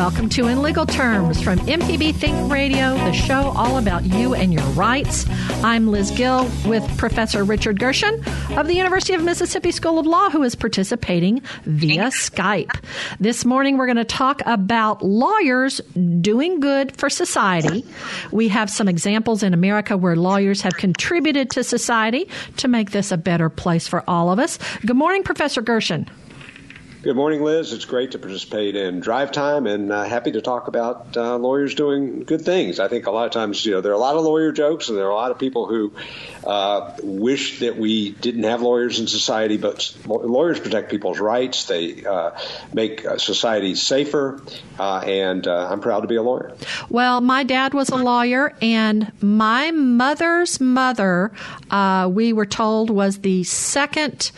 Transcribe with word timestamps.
Welcome 0.00 0.30
to 0.30 0.46
In 0.46 0.62
Legal 0.62 0.86
Terms 0.86 1.42
from 1.42 1.58
MPB 1.58 2.14
Think 2.14 2.50
Radio, 2.50 2.94
the 2.94 3.12
show 3.12 3.52
all 3.54 3.76
about 3.76 4.02
you 4.02 4.34
and 4.34 4.50
your 4.50 4.64
rights. 4.68 5.26
I'm 5.62 5.88
Liz 5.88 6.10
Gill 6.10 6.48
with 6.64 6.82
Professor 6.96 7.44
Richard 7.44 7.78
Gershon 7.78 8.14
of 8.56 8.66
the 8.66 8.74
University 8.74 9.12
of 9.12 9.22
Mississippi 9.22 9.70
School 9.70 9.98
of 9.98 10.06
Law, 10.06 10.30
who 10.30 10.42
is 10.42 10.54
participating 10.54 11.42
via 11.64 12.04
Skype. 12.04 12.82
This 13.20 13.44
morning, 13.44 13.76
we're 13.76 13.84
going 13.84 13.96
to 13.96 14.04
talk 14.06 14.40
about 14.46 15.02
lawyers 15.02 15.82
doing 16.22 16.60
good 16.60 16.96
for 16.96 17.10
society. 17.10 17.84
We 18.32 18.48
have 18.48 18.70
some 18.70 18.88
examples 18.88 19.42
in 19.42 19.52
America 19.52 19.98
where 19.98 20.16
lawyers 20.16 20.62
have 20.62 20.78
contributed 20.78 21.50
to 21.50 21.62
society 21.62 22.26
to 22.56 22.68
make 22.68 22.92
this 22.92 23.12
a 23.12 23.18
better 23.18 23.50
place 23.50 23.86
for 23.86 24.02
all 24.08 24.32
of 24.32 24.38
us. 24.38 24.58
Good 24.80 24.96
morning, 24.96 25.24
Professor 25.24 25.60
Gershon. 25.60 26.08
Good 27.02 27.16
morning, 27.16 27.42
Liz. 27.42 27.72
It's 27.72 27.86
great 27.86 28.10
to 28.10 28.18
participate 28.18 28.76
in 28.76 29.00
Drive 29.00 29.32
Time 29.32 29.66
and 29.66 29.90
uh, 29.90 30.04
happy 30.04 30.32
to 30.32 30.42
talk 30.42 30.68
about 30.68 31.16
uh, 31.16 31.38
lawyers 31.38 31.74
doing 31.74 32.24
good 32.24 32.42
things. 32.42 32.78
I 32.78 32.88
think 32.88 33.06
a 33.06 33.10
lot 33.10 33.24
of 33.24 33.32
times, 33.32 33.64
you 33.64 33.72
know, 33.72 33.80
there 33.80 33.92
are 33.92 33.94
a 33.94 33.98
lot 33.98 34.16
of 34.16 34.24
lawyer 34.24 34.52
jokes 34.52 34.90
and 34.90 34.98
there 34.98 35.06
are 35.06 35.10
a 35.10 35.14
lot 35.14 35.30
of 35.30 35.38
people 35.38 35.66
who 35.66 35.94
uh, 36.46 36.94
wish 37.02 37.60
that 37.60 37.78
we 37.78 38.10
didn't 38.10 38.42
have 38.42 38.60
lawyers 38.60 39.00
in 39.00 39.06
society, 39.06 39.56
but 39.56 39.96
lawyers 40.04 40.60
protect 40.60 40.90
people's 40.90 41.18
rights. 41.18 41.64
They 41.64 42.04
uh, 42.04 42.32
make 42.74 43.06
uh, 43.06 43.16
society 43.16 43.76
safer, 43.76 44.42
uh, 44.78 44.98
and 44.98 45.46
I'm 45.46 45.80
proud 45.80 46.00
to 46.00 46.06
be 46.06 46.16
a 46.16 46.22
lawyer. 46.22 46.54
Well, 46.90 47.22
my 47.22 47.44
dad 47.44 47.72
was 47.72 47.88
a 47.88 47.96
lawyer, 47.96 48.54
and 48.60 49.10
my 49.22 49.70
mother's 49.70 50.60
mother, 50.60 51.32
we 52.10 52.34
were 52.34 52.46
told, 52.46 52.90
was 52.90 53.20
the 53.20 53.44
second 53.44 54.32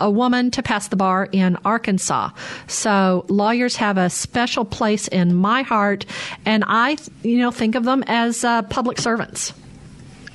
a 0.00 0.10
woman 0.10 0.50
to 0.52 0.62
pass 0.62 0.88
the 0.88 0.96
bar 0.96 1.28
in 1.30 1.56
Arkansas. 1.64 2.30
So 2.66 3.24
lawyers 3.28 3.76
have 3.76 3.98
a 3.98 4.10
special 4.10 4.64
place 4.64 5.08
in 5.08 5.34
my 5.34 5.62
heart, 5.62 6.06
and 6.44 6.64
I, 6.66 6.96
you 7.22 7.38
know, 7.38 7.50
think 7.50 7.74
of 7.74 7.84
them 7.84 8.04
as 8.06 8.44
uh, 8.44 8.62
public 8.62 8.98
servants. 8.98 9.52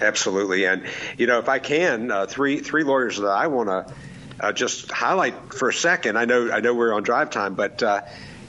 Absolutely, 0.01 0.65
and 0.65 0.83
you 1.17 1.27
know, 1.27 1.39
if 1.39 1.47
I 1.47 1.59
can, 1.59 2.11
uh, 2.11 2.25
three 2.25 2.59
three 2.59 2.83
lawyers 2.83 3.17
that 3.17 3.27
I 3.27 3.47
want 3.47 3.69
to 3.69 3.93
uh, 4.39 4.51
just 4.51 4.91
highlight 4.91 5.53
for 5.53 5.69
a 5.69 5.73
second. 5.73 6.17
I 6.17 6.25
know 6.25 6.51
I 6.51 6.59
know 6.59 6.73
we're 6.73 6.93
on 6.93 7.03
drive 7.03 7.29
time, 7.29 7.55
but 7.55 7.81
uh, 7.81 8.01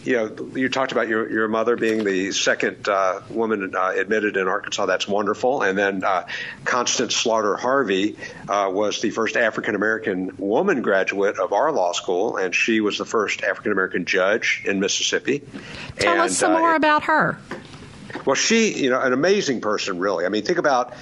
you 0.05 0.17
know, 0.17 0.51
you 0.55 0.69
talked 0.69 0.93
about 0.93 1.09
your, 1.09 1.31
your 1.31 1.49
mother 1.49 1.77
being 1.77 2.05
the 2.05 2.33
second 2.33 2.89
uh, 2.89 3.23
woman 3.31 3.75
uh, 3.75 3.93
admitted 3.97 4.37
in 4.37 4.49
Arkansas. 4.49 4.87
That's 4.87 5.09
wonderful. 5.09 5.63
And 5.63 5.79
then 5.79 6.05
uh, 6.05 6.27
Constance 6.65 7.17
Slaughter 7.17 7.57
Harvey 7.57 8.17
uh, 8.49 8.71
was 8.71 9.01
the 9.01 9.11
first 9.11 9.37
African 9.37 9.75
American 9.75 10.37
woman 10.37 10.83
graduate 10.83 11.39
of 11.39 11.53
our 11.53 11.73
law 11.73 11.93
school, 11.93 12.37
and 12.37 12.55
she 12.55 12.81
was 12.81 12.99
the 12.99 13.07
first 13.07 13.43
African 13.43 13.73
American 13.73 14.05
judge 14.05 14.63
in 14.67 14.79
Mississippi. 14.79 15.43
Tell 15.99 16.13
and, 16.13 16.21
us 16.21 16.37
some 16.37 16.53
more 16.53 16.73
uh, 16.73 16.77
about 16.77 17.05
her. 17.05 17.39
Well, 18.25 18.37
she, 18.37 18.73
you 18.75 18.91
know, 18.91 19.01
an 19.01 19.13
amazing 19.13 19.61
person, 19.61 19.99
really. 19.99 20.25
I 20.25 20.29
mean, 20.29 20.45
think 20.45 20.59
about 20.59 20.95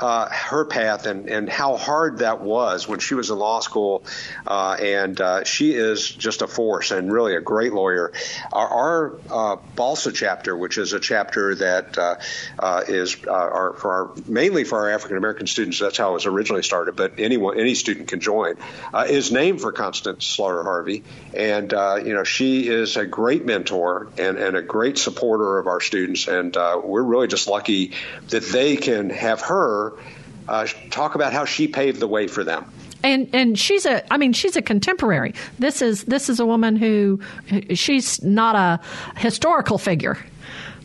uh, 0.00 0.28
her 0.30 0.64
path 0.64 1.06
and, 1.06 1.28
and 1.28 1.48
how 1.48 1.76
hard 1.76 2.18
that 2.18 2.40
was 2.40 2.88
when 2.88 2.98
she 2.98 3.14
was 3.14 3.30
in 3.30 3.38
law 3.38 3.60
school. 3.60 4.02
Uh, 4.46 4.76
and 4.80 5.20
uh, 5.20 5.44
she 5.44 5.72
is 5.74 6.08
just 6.08 6.42
a 6.42 6.46
force 6.46 6.90
and 6.90 7.12
really 7.12 7.36
a 7.36 7.40
great 7.40 7.72
lawyer. 7.72 8.12
Our, 8.52 8.68
our 8.68 9.14
uh, 9.30 9.56
BLSA 9.76 10.14
chapter, 10.14 10.56
which 10.56 10.78
is 10.78 10.92
a 10.92 11.00
chapter 11.00 11.54
that 11.56 11.98
uh, 11.98 12.16
uh, 12.58 12.84
is 12.88 13.24
our, 13.26 13.74
for 13.74 13.92
our, 13.92 14.14
mainly 14.26 14.64
for 14.64 14.78
our 14.78 14.90
African 14.90 15.18
American 15.18 15.46
students, 15.46 15.78
that's 15.78 15.98
how 15.98 16.10
it 16.10 16.14
was 16.14 16.26
originally 16.26 16.62
started, 16.62 16.96
but 16.96 17.14
anyone, 17.18 17.58
any 17.58 17.74
student 17.74 18.08
can 18.08 18.20
join, 18.20 18.56
is 19.08 19.30
named 19.30 19.60
for 19.60 19.72
Constance 19.72 20.26
Slaughter 20.26 20.62
Harvey. 20.62 21.04
And, 21.36 21.72
you 21.72 22.14
know, 22.14 22.24
she 22.24 22.68
is 22.68 22.96
a 22.96 23.06
great 23.06 23.44
mentor 23.44 24.08
and, 24.18 24.38
and 24.38 24.56
a 24.56 24.62
great 24.62 24.98
supporter 24.98 25.58
of 25.58 25.66
our 25.66 25.80
students. 25.80 26.26
And 26.28 26.54
we're 26.54 27.02
really 27.02 27.28
just 27.28 27.48
lucky 27.48 27.92
that 28.28 28.44
they 28.44 28.76
can 28.76 29.10
have 29.10 29.42
her 29.42 29.89
uh, 30.48 30.66
talk 30.90 31.14
about 31.14 31.32
how 31.32 31.44
she 31.44 31.68
paved 31.68 32.00
the 32.00 32.08
way 32.08 32.26
for 32.26 32.44
them. 32.44 32.64
And 33.02 33.30
and 33.32 33.58
she's 33.58 33.86
a 33.86 34.12
I 34.12 34.18
mean 34.18 34.32
she's 34.32 34.56
a 34.56 34.62
contemporary. 34.62 35.34
This 35.58 35.80
is 35.80 36.04
this 36.04 36.28
is 36.28 36.38
a 36.38 36.44
woman 36.44 36.76
who 36.76 37.20
she's 37.74 38.22
not 38.22 38.56
a 38.56 38.80
historical 39.18 39.78
figure 39.78 40.18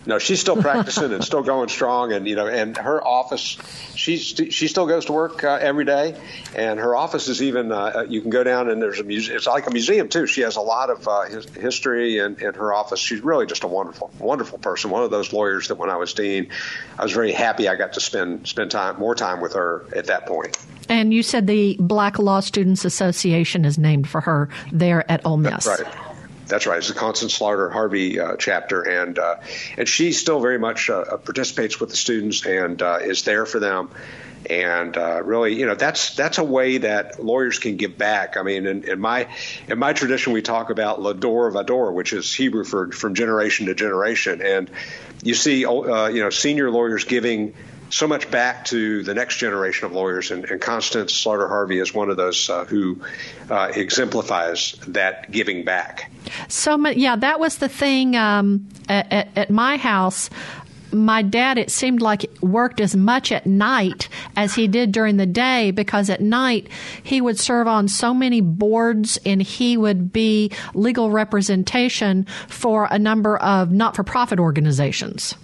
no, 0.05 0.19
she's 0.19 0.39
still 0.39 0.55
practicing 0.55 1.13
and 1.13 1.23
still 1.23 1.41
going 1.41 1.69
strong, 1.69 2.13
and 2.13 2.27
you 2.27 2.35
know, 2.35 2.47
and 2.47 2.77
her 2.77 3.05
office, 3.05 3.57
she's 3.95 4.21
she 4.49 4.67
still 4.67 4.85
goes 4.85 5.05
to 5.05 5.13
work 5.13 5.43
uh, 5.43 5.57
every 5.59 5.85
day, 5.85 6.15
and 6.55 6.79
her 6.79 6.95
office 6.95 7.27
is 7.27 7.41
even 7.41 7.71
uh, 7.71 7.91
uh 7.95 8.05
you 8.07 8.21
can 8.21 8.29
go 8.29 8.43
down 8.43 8.69
and 8.69 8.81
there's 8.81 8.99
a 8.99 9.03
museum. 9.03 9.37
It's 9.37 9.47
like 9.47 9.67
a 9.67 9.71
museum 9.71 10.09
too. 10.09 10.27
She 10.27 10.41
has 10.41 10.55
a 10.57 10.61
lot 10.61 10.89
of 10.89 11.07
uh, 11.07 11.23
his, 11.23 11.45
history 11.49 12.19
in, 12.19 12.35
in 12.39 12.53
her 12.53 12.73
office. 12.73 12.99
She's 12.99 13.21
really 13.21 13.45
just 13.45 13.63
a 13.63 13.67
wonderful, 13.67 14.11
wonderful 14.19 14.59
person. 14.59 14.91
One 14.91 15.03
of 15.03 15.11
those 15.11 15.33
lawyers 15.33 15.69
that 15.69 15.75
when 15.75 15.89
I 15.89 15.97
was 15.97 16.13
dean, 16.13 16.49
I 16.99 17.03
was 17.03 17.11
very 17.11 17.31
happy 17.31 17.67
I 17.67 17.75
got 17.75 17.93
to 17.93 18.01
spend 18.01 18.47
spend 18.47 18.71
time 18.71 18.99
more 18.99 19.15
time 19.15 19.41
with 19.41 19.53
her 19.53 19.85
at 19.95 20.07
that 20.07 20.27
point. 20.27 20.57
And 20.87 21.13
you 21.13 21.23
said 21.23 21.47
the 21.47 21.77
Black 21.79 22.19
Law 22.19 22.41
Students 22.41 22.85
Association 22.85 23.65
is 23.65 23.77
named 23.77 24.07
for 24.07 24.21
her 24.21 24.49
there 24.71 25.09
at 25.11 25.25
Ole 25.25 25.37
Miss. 25.37 25.65
That's 25.65 25.81
right. 25.81 26.04
That's 26.47 26.67
right. 26.67 26.77
It's 26.77 26.89
the 26.89 26.93
Constance 26.93 27.33
Slaughter 27.33 27.69
Harvey 27.69 28.19
uh, 28.19 28.35
chapter, 28.37 28.81
and 28.81 29.17
uh, 29.17 29.37
and 29.77 29.89
she 29.89 30.11
still 30.11 30.39
very 30.39 30.59
much 30.59 30.89
uh, 30.89 30.99
uh 30.99 31.17
participates 31.17 31.79
with 31.79 31.89
the 31.89 31.95
students 31.95 32.45
and 32.45 32.81
uh, 32.81 32.99
is 33.01 33.23
there 33.23 33.45
for 33.45 33.59
them. 33.59 33.89
And 34.47 34.95
uh, 34.95 35.23
really, 35.23 35.55
you 35.55 35.65
know, 35.65 35.73
that's 35.73 36.13
that's 36.15 36.37
a 36.37 36.43
way 36.43 36.77
that 36.77 37.23
lawyers 37.23 37.57
can 37.57 37.77
give 37.77 37.97
back. 37.97 38.37
I 38.37 38.43
mean, 38.43 38.67
in, 38.67 38.83
in 38.83 38.99
my 38.99 39.27
in 39.67 39.79
my 39.79 39.93
tradition, 39.93 40.33
we 40.33 40.43
talk 40.43 40.69
about 40.69 41.01
l'dor 41.01 41.51
v'dor, 41.51 41.91
which 41.93 42.13
is 42.13 42.31
Hebrew 42.31 42.63
for 42.63 42.91
from 42.91 43.15
generation 43.15 43.65
to 43.65 43.73
generation. 43.73 44.43
And 44.43 44.69
you 45.23 45.33
see, 45.33 45.61
you 45.61 45.67
know, 45.67 46.29
senior 46.29 46.69
lawyers 46.69 47.05
giving 47.05 47.55
so 47.89 48.07
much 48.07 48.29
back 48.31 48.65
to 48.65 49.03
the 49.03 49.13
next 49.13 49.37
generation 49.37 49.85
of 49.85 49.91
lawyers, 49.93 50.31
and, 50.31 50.45
and 50.45 50.59
Constance 50.59 51.13
Slaughter 51.13 51.47
Harvey 51.47 51.79
is 51.79 51.93
one 51.93 52.09
of 52.09 52.17
those 52.17 52.49
uh, 52.49 52.65
who 52.65 53.01
uh, 53.49 53.71
exemplifies 53.75 54.75
that 54.87 55.31
giving 55.31 55.63
back. 55.63 56.11
So, 56.47 56.87
yeah, 56.87 57.15
that 57.15 57.39
was 57.39 57.57
the 57.57 57.69
thing 57.69 58.15
um, 58.15 58.67
at, 58.89 59.29
at, 59.35 59.49
my 59.49 59.77
house. 59.77 60.29
My 60.91 61.21
dad, 61.21 61.57
it 61.57 61.71
seemed 61.71 62.01
like, 62.01 62.25
worked 62.41 62.79
as 62.79 62.95
much 62.95 63.31
at 63.31 63.45
night 63.45 64.07
as 64.35 64.55
he 64.55 64.67
did 64.67 64.91
during 64.91 65.17
the 65.17 65.25
day 65.25 65.71
because 65.71 66.09
at 66.09 66.21
night 66.21 66.67
he 67.03 67.21
would 67.21 67.39
serve 67.39 67.67
on 67.67 67.87
so 67.87 68.13
many 68.13 68.39
boards 68.39 69.19
and 69.25 69.41
he 69.41 69.77
would 69.77 70.13
be 70.13 70.51
legal 70.73 71.11
representation 71.11 72.25
for 72.47 72.87
a 72.89 72.97
number 72.97 73.37
of 73.37 73.71
not 73.71 73.95
for 73.95 74.03
profit 74.03 74.39
organizations. 74.39 75.35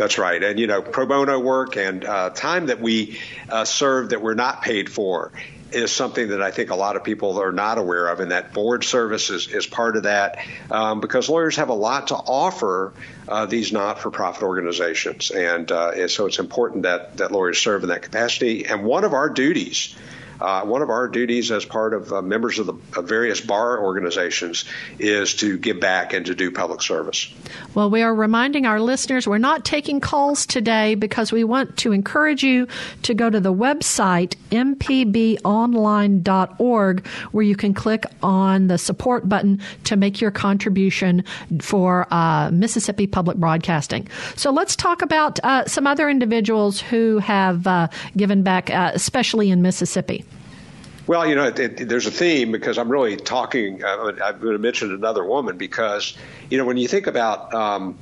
That's 0.00 0.16
right. 0.16 0.42
And, 0.42 0.58
you 0.58 0.66
know, 0.66 0.80
pro 0.80 1.04
bono 1.04 1.38
work 1.38 1.76
and 1.76 2.06
uh, 2.06 2.30
time 2.30 2.66
that 2.68 2.80
we 2.80 3.20
uh, 3.50 3.66
serve 3.66 4.08
that 4.08 4.22
we're 4.22 4.32
not 4.32 4.62
paid 4.62 4.90
for 4.90 5.30
is 5.72 5.92
something 5.92 6.28
that 6.28 6.40
I 6.40 6.52
think 6.52 6.70
a 6.70 6.74
lot 6.74 6.96
of 6.96 7.04
people 7.04 7.38
are 7.38 7.52
not 7.52 7.76
aware 7.76 8.08
of, 8.08 8.20
and 8.20 8.30
that 8.30 8.54
board 8.54 8.82
service 8.82 9.28
is, 9.28 9.48
is 9.48 9.66
part 9.66 9.96
of 9.96 10.04
that 10.04 10.38
um, 10.70 11.00
because 11.00 11.28
lawyers 11.28 11.56
have 11.56 11.68
a 11.68 11.74
lot 11.74 12.08
to 12.08 12.14
offer 12.14 12.94
uh, 13.28 13.44
these 13.44 13.72
not 13.72 13.98
for 13.98 14.10
profit 14.10 14.42
organizations. 14.42 15.30
And, 15.32 15.70
uh, 15.70 15.90
and 15.94 16.10
so 16.10 16.24
it's 16.24 16.38
important 16.38 16.84
that, 16.84 17.18
that 17.18 17.30
lawyers 17.30 17.58
serve 17.58 17.82
in 17.82 17.90
that 17.90 18.00
capacity. 18.00 18.64
And 18.64 18.84
one 18.84 19.04
of 19.04 19.12
our 19.12 19.28
duties 19.28 19.94
uh, 20.40 20.64
one 20.64 20.82
of 20.82 20.90
our 20.90 21.08
duties 21.08 21.50
as 21.50 21.64
part 21.64 21.94
of 21.94 22.12
uh, 22.12 22.22
members 22.22 22.58
of 22.58 22.66
the 22.66 22.74
of 22.96 23.08
various 23.08 23.40
bar 23.40 23.82
organizations 23.82 24.64
is 24.98 25.34
to 25.36 25.58
give 25.58 25.80
back 25.80 26.12
and 26.12 26.26
to 26.26 26.34
do 26.34 26.50
public 26.50 26.82
service. 26.82 27.32
Well, 27.74 27.90
we 27.90 28.02
are 28.02 28.14
reminding 28.14 28.66
our 28.66 28.80
listeners 28.80 29.26
we're 29.26 29.38
not 29.38 29.64
taking 29.64 30.00
calls 30.00 30.46
today 30.46 30.94
because 30.94 31.32
we 31.32 31.44
want 31.44 31.76
to 31.78 31.92
encourage 31.92 32.42
you 32.42 32.68
to 33.02 33.14
go 33.14 33.30
to 33.30 33.40
the 33.40 33.52
website 33.52 34.34
mpbonline.org 34.50 37.06
where 37.06 37.44
you 37.44 37.56
can 37.56 37.74
click 37.74 38.04
on 38.22 38.66
the 38.66 38.78
support 38.78 39.28
button 39.28 39.60
to 39.84 39.96
make 39.96 40.20
your 40.20 40.30
contribution 40.30 41.24
for 41.60 42.06
uh, 42.10 42.50
Mississippi 42.52 43.06
Public 43.06 43.36
Broadcasting. 43.36 44.08
So 44.36 44.50
let's 44.50 44.76
talk 44.76 45.02
about 45.02 45.38
uh, 45.40 45.66
some 45.66 45.86
other 45.86 46.08
individuals 46.08 46.80
who 46.80 47.18
have 47.18 47.66
uh, 47.66 47.88
given 48.16 48.42
back, 48.42 48.70
uh, 48.70 48.92
especially 48.94 49.50
in 49.50 49.62
Mississippi. 49.62 50.24
Well, 51.06 51.26
you 51.26 51.34
know, 51.34 51.46
it, 51.46 51.58
it, 51.58 51.88
there's 51.88 52.06
a 52.06 52.10
theme 52.10 52.52
because 52.52 52.78
I'm 52.78 52.90
really 52.90 53.16
talking. 53.16 53.82
Uh, 53.82 54.12
I'm 54.22 54.40
going 54.40 54.52
to 54.52 54.58
mention 54.58 54.94
another 54.94 55.24
woman 55.24 55.56
because, 55.56 56.16
you 56.50 56.58
know, 56.58 56.64
when 56.64 56.76
you 56.76 56.86
think 56.86 57.06
about 57.06 57.52
um, 57.52 57.98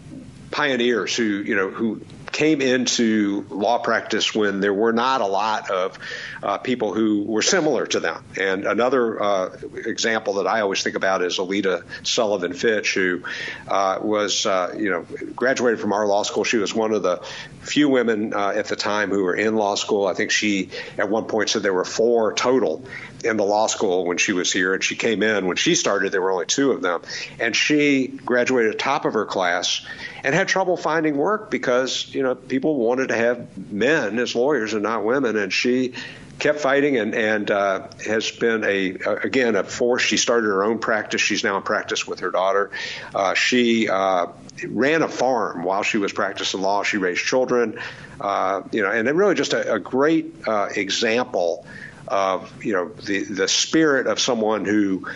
pioneers 0.51 1.15
who, 1.17 1.25
you 1.25 1.55
know, 1.55 1.71
who 1.71 2.01
came 2.33 2.61
into 2.61 3.47
law 3.51 3.79
practice 3.79 4.35
when 4.35 4.61
there 4.61 4.75
were 4.75 4.93
not 4.93 5.21
a 5.21 5.27
lot 5.27 5.71
of 5.71 5.99
uh, 6.43 6.59
people 6.59 6.95
who 6.95 7.23
were 7.25 7.43
similar 7.43 7.87
to 7.87 8.01
them. 8.01 8.25
And 8.39 8.65
another 8.65 9.23
uh, 9.23 9.57
example 9.75 10.35
that 10.35 10.47
I 10.47 10.61
always 10.61 10.83
think 10.83 10.97
about 10.97 11.23
is 11.23 11.39
Alita 11.39 11.85
Sullivan 12.07 12.53
Fitch, 12.53 12.95
who 12.95 13.23
uh, 13.67 13.99
was, 14.03 14.47
uh, 14.47 14.75
you 14.79 14.91
know, 14.91 15.07
graduated 15.35 15.81
from 15.81 15.93
our 15.93 16.07
law 16.07 16.23
school. 16.23 16.45
She 16.45 16.59
was 16.59 16.75
one 16.75 16.93
of 16.93 17.03
the 17.03 17.23
few 17.61 17.89
women 17.89 18.35
uh, 18.35 18.53
at 18.55 18.67
the 18.67 18.77
time 18.77 19.11
who 19.11 19.25
were 19.25 19.35
in 19.35 19.57
law 19.57 19.75
school. 19.75 20.07
I 20.07 20.15
think 20.15 20.31
she, 20.31 20.71
at 20.97 21.09
one 21.09 21.25
point, 21.25 21.51
said 21.51 21.63
there 21.63 21.73
were 21.73 21.85
four 21.85 22.33
total 22.33 22.85
in 23.25 23.37
the 23.37 23.45
law 23.45 23.67
school 23.67 24.07
when 24.07 24.17
she 24.17 24.33
was 24.33 24.53
here, 24.53 24.75
and 24.75 24.83
she 24.83 24.97
came 24.97 25.23
in 25.23 25.47
when 25.47 25.57
she 25.57 25.75
started. 25.75 26.13
There 26.13 26.23
were 26.23 26.31
only 26.31 26.47
two 26.47 26.73
of 26.73 26.83
them, 26.83 27.03
and 27.41 27.55
she 27.55 28.07
graduated 28.07 28.79
top 28.79 29.05
of 29.05 29.15
her 29.15 29.27
class 29.27 29.85
and 30.25 30.35
had 30.35 30.49
trouble 30.49 30.77
finding 30.77 31.17
work 31.17 31.51
because 31.51 32.15
you 32.19 32.25
know 32.25 32.35
people 32.35 32.75
wanted 32.75 33.11
to 33.11 33.15
have 33.15 33.71
men 33.71 34.19
as 34.19 34.35
lawyers 34.35 34.75
and 34.75 34.83
not 34.83 35.05
women, 35.05 35.37
and 35.37 35.53
she 35.53 35.95
kept 36.41 36.59
fighting 36.59 36.97
and 36.97 37.15
and 37.15 37.49
uh, 37.49 37.87
has 38.05 38.29
been 38.33 38.65
a 38.65 38.97
again 39.23 39.55
a 39.55 39.63
force. 39.63 40.03
She 40.03 40.17
started 40.17 40.49
her 40.49 40.65
own 40.65 40.81
practice. 40.81 41.21
She's 41.21 41.45
now 41.45 41.59
in 41.59 41.63
practice 41.63 42.09
with 42.09 42.19
her 42.19 42.33
daughter. 42.33 42.73
Uh, 43.15 43.35
she 43.35 43.89
uh, 43.89 44.27
ran 44.67 45.03
a 45.03 45.09
farm 45.09 45.63
while 45.63 45.85
she 45.85 45.99
was 45.99 46.13
practicing 46.13 46.61
law. 46.61 46.83
She 46.83 46.97
raised 46.97 47.25
children, 47.25 47.79
uh, 48.21 48.63
you 48.73 48.83
know, 48.83 48.91
and 48.91 49.09
really 49.17 49.37
just 49.37 49.53
a, 49.53 49.75
a 49.75 49.79
great 49.79 50.35
uh, 50.45 50.71
example 50.75 51.65
of 52.09 52.53
you 52.65 52.73
know 52.73 52.89
the 52.89 53.23
the 53.23 53.47
spirit 53.47 54.09
of 54.09 54.19
someone 54.19 54.65
who 54.65 55.07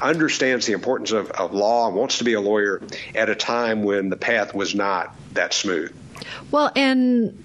understands 0.00 0.66
the 0.66 0.72
importance 0.72 1.12
of, 1.12 1.30
of 1.30 1.52
law 1.52 1.86
and 1.86 1.94
wants 1.94 2.18
to 2.18 2.24
be 2.24 2.32
a 2.32 2.40
lawyer 2.40 2.82
at 3.14 3.28
a 3.28 3.36
time 3.36 3.84
when 3.84 4.08
the 4.08 4.16
path 4.16 4.52
was 4.52 4.74
not 4.74 5.14
that 5.34 5.54
smooth. 5.54 5.94
Well, 6.50 6.70
and 6.76 7.44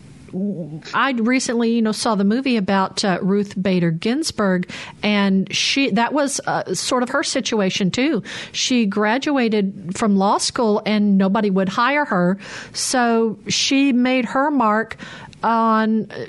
I 0.94 1.12
recently, 1.12 1.72
you 1.72 1.82
know, 1.82 1.92
saw 1.92 2.16
the 2.16 2.24
movie 2.24 2.58
about 2.58 3.06
uh, 3.06 3.20
Ruth 3.22 3.62
Bader 3.62 3.92
Ginsburg, 3.92 4.70
and 5.02 5.54
she 5.54 5.92
that 5.92 6.14
was 6.14 6.42
uh, 6.46 6.74
sort 6.74 7.04
of 7.04 7.10
her 7.10 7.24
situation 7.24 7.92
too. 7.92 8.24
She 8.52 8.86
graduated 8.86 9.98
from 9.98 10.18
law 10.18 10.38
school, 10.38 10.82
and 10.86 11.18
nobody 11.18 11.50
would 11.50 11.70
hire 11.70 12.06
her, 12.06 12.38
so 12.74 13.40
she 13.48 13.94
made 13.94 14.26
her 14.26 14.52
mark 14.52 14.98
on 15.44 16.12
uh, 16.12 16.26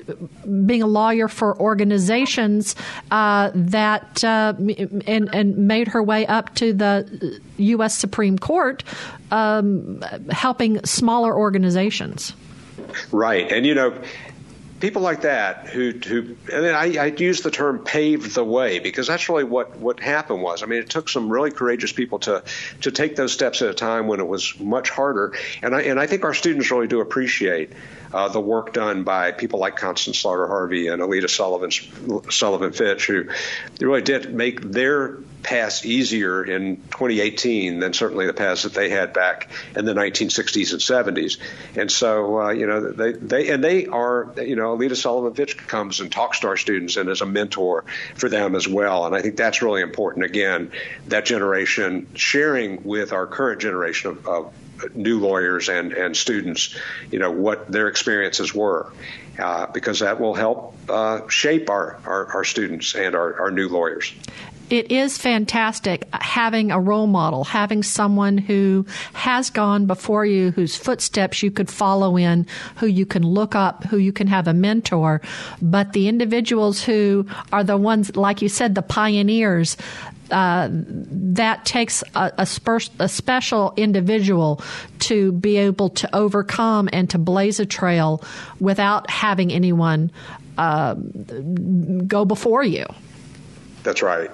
being 0.65 0.81
a 0.81 0.87
lawyer 0.87 1.27
for 1.27 1.59
organizations 1.59 2.75
uh, 3.11 3.51
that 3.53 4.23
uh, 4.23 4.53
and 5.07 5.33
and 5.33 5.57
made 5.57 5.89
her 5.89 6.03
way 6.03 6.25
up 6.27 6.53
to 6.55 6.73
the 6.73 7.39
U.S. 7.57 7.97
Supreme 7.97 8.37
Court, 8.37 8.83
um, 9.31 10.01
helping 10.29 10.83
smaller 10.85 11.35
organizations. 11.35 12.33
Right, 13.11 13.51
and 13.51 13.65
you 13.65 13.75
know, 13.75 13.99
people 14.79 15.01
like 15.01 15.21
that 15.21 15.67
who 15.67 15.91
who 15.91 16.35
and 16.53 16.67
I, 16.67 17.03
I 17.03 17.05
use 17.07 17.41
the 17.41 17.51
term 17.51 17.79
paved 17.79 18.35
the 18.35 18.43
way 18.43 18.79
because 18.79 19.07
that's 19.07 19.27
really 19.29 19.43
what 19.43 19.77
what 19.77 19.99
happened 19.99 20.41
was. 20.41 20.63
I 20.63 20.65
mean, 20.67 20.79
it 20.79 20.89
took 20.89 21.09
some 21.09 21.29
really 21.29 21.51
courageous 21.51 21.91
people 21.91 22.19
to 22.19 22.43
to 22.81 22.91
take 22.91 23.15
those 23.15 23.33
steps 23.33 23.61
at 23.61 23.69
a 23.69 23.73
time 23.73 24.07
when 24.07 24.19
it 24.19 24.27
was 24.27 24.59
much 24.59 24.89
harder. 24.89 25.33
And 25.61 25.75
I 25.75 25.81
and 25.81 25.99
I 25.99 26.07
think 26.07 26.23
our 26.23 26.33
students 26.33 26.69
really 26.71 26.87
do 26.87 27.01
appreciate 27.01 27.71
uh, 28.13 28.29
the 28.29 28.39
work 28.39 28.73
done 28.73 29.03
by 29.03 29.31
people 29.31 29.59
like 29.59 29.75
Constance 29.75 30.19
Slaughter 30.19 30.47
Harvey 30.47 30.87
and 30.87 31.01
Alita 31.01 31.29
Sullivan 31.29 31.71
Sullivan 32.31 32.71
Fitch, 32.71 33.07
who 33.07 33.25
really 33.79 34.01
did 34.01 34.33
make 34.33 34.61
their 34.61 35.17
pass 35.47 35.85
easier 35.85 36.43
in 36.43 36.75
2018 36.75 37.79
than 37.79 37.93
certainly 37.93 38.27
the 38.27 38.33
pass 38.33 38.63
that 38.63 38.73
they 38.73 38.89
had 38.89 39.13
back 39.13 39.49
in 39.77 39.85
the 39.85 39.93
1960s 39.93 40.73
and 40.73 41.15
70s. 41.15 41.37
And 41.77 41.89
so, 41.89 42.41
uh, 42.41 42.49
you 42.49 42.67
know, 42.67 42.91
they, 42.91 43.13
they 43.13 43.49
and 43.49 43.63
they 43.63 43.85
are, 43.85 44.33
you 44.35 44.57
know, 44.57 44.77
Alita 44.77 45.35
Fitch 45.37 45.55
comes 45.55 46.01
and 46.01 46.11
talks 46.11 46.41
to 46.41 46.47
our 46.47 46.57
students 46.57 46.97
and 46.97 47.09
is 47.09 47.21
a 47.21 47.25
mentor 47.25 47.85
for 48.15 48.27
them 48.27 48.55
as 48.55 48.67
well. 48.67 49.05
And 49.05 49.15
I 49.15 49.21
think 49.21 49.37
that's 49.37 49.61
really 49.61 49.81
important. 49.81 50.25
Again, 50.25 50.73
that 51.07 51.23
generation 51.23 52.07
sharing 52.13 52.83
with 52.83 53.13
our 53.13 53.25
current 53.25 53.61
generation 53.61 54.11
of, 54.11 54.27
of 54.27 54.53
new 54.97 55.21
lawyers 55.21 55.69
and, 55.69 55.93
and 55.93 56.17
students, 56.17 56.75
you 57.09 57.19
know, 57.19 57.31
what 57.31 57.71
their 57.71 57.87
experiences 57.87 58.53
were, 58.53 58.91
uh, 59.39 59.67
because 59.67 59.99
that 59.99 60.19
will 60.19 60.33
help 60.33 60.75
uh, 60.89 61.25
shape 61.29 61.69
our, 61.69 61.97
our, 62.05 62.33
our, 62.33 62.43
students 62.43 62.95
and 62.95 63.15
our, 63.15 63.43
our 63.43 63.51
new 63.51 63.69
lawyers 63.69 64.13
it 64.69 64.91
is 64.91 65.17
fantastic 65.17 66.07
having 66.13 66.71
a 66.71 66.79
role 66.79 67.07
model, 67.07 67.43
having 67.43 67.83
someone 67.83 68.37
who 68.37 68.85
has 69.13 69.49
gone 69.49 69.85
before 69.85 70.25
you, 70.25 70.51
whose 70.51 70.75
footsteps 70.75 71.41
you 71.41 71.51
could 71.51 71.69
follow 71.69 72.17
in, 72.17 72.45
who 72.77 72.87
you 72.87 73.05
can 73.05 73.23
look 73.23 73.55
up, 73.55 73.85
who 73.85 73.97
you 73.97 74.11
can 74.11 74.27
have 74.27 74.47
a 74.47 74.53
mentor. 74.53 75.21
But 75.61 75.93
the 75.93 76.07
individuals 76.07 76.83
who 76.83 77.27
are 77.51 77.63
the 77.63 77.77
ones, 77.77 78.15
like 78.15 78.41
you 78.41 78.49
said, 78.49 78.75
the 78.75 78.81
pioneers, 78.81 79.77
uh, 80.31 80.67
that 80.71 81.63
takes 81.63 82.03
a, 82.15 82.33
a, 82.37 82.47
a, 82.99 83.07
special 83.07 83.73
individual 83.77 84.61
to 84.99 85.31
be 85.31 85.55
able 85.55 85.89
to 85.89 86.13
overcome 86.13 86.89
and 86.91 87.09
to 87.09 87.17
blaze 87.17 87.61
a 87.61 87.65
trail 87.65 88.21
without 88.59 89.09
having 89.09 89.53
anyone 89.53 90.11
uh, 90.57 90.95
go 90.95 92.25
before 92.25 92.63
you. 92.63 92.85
That's 93.87 94.01
right. 94.01 94.29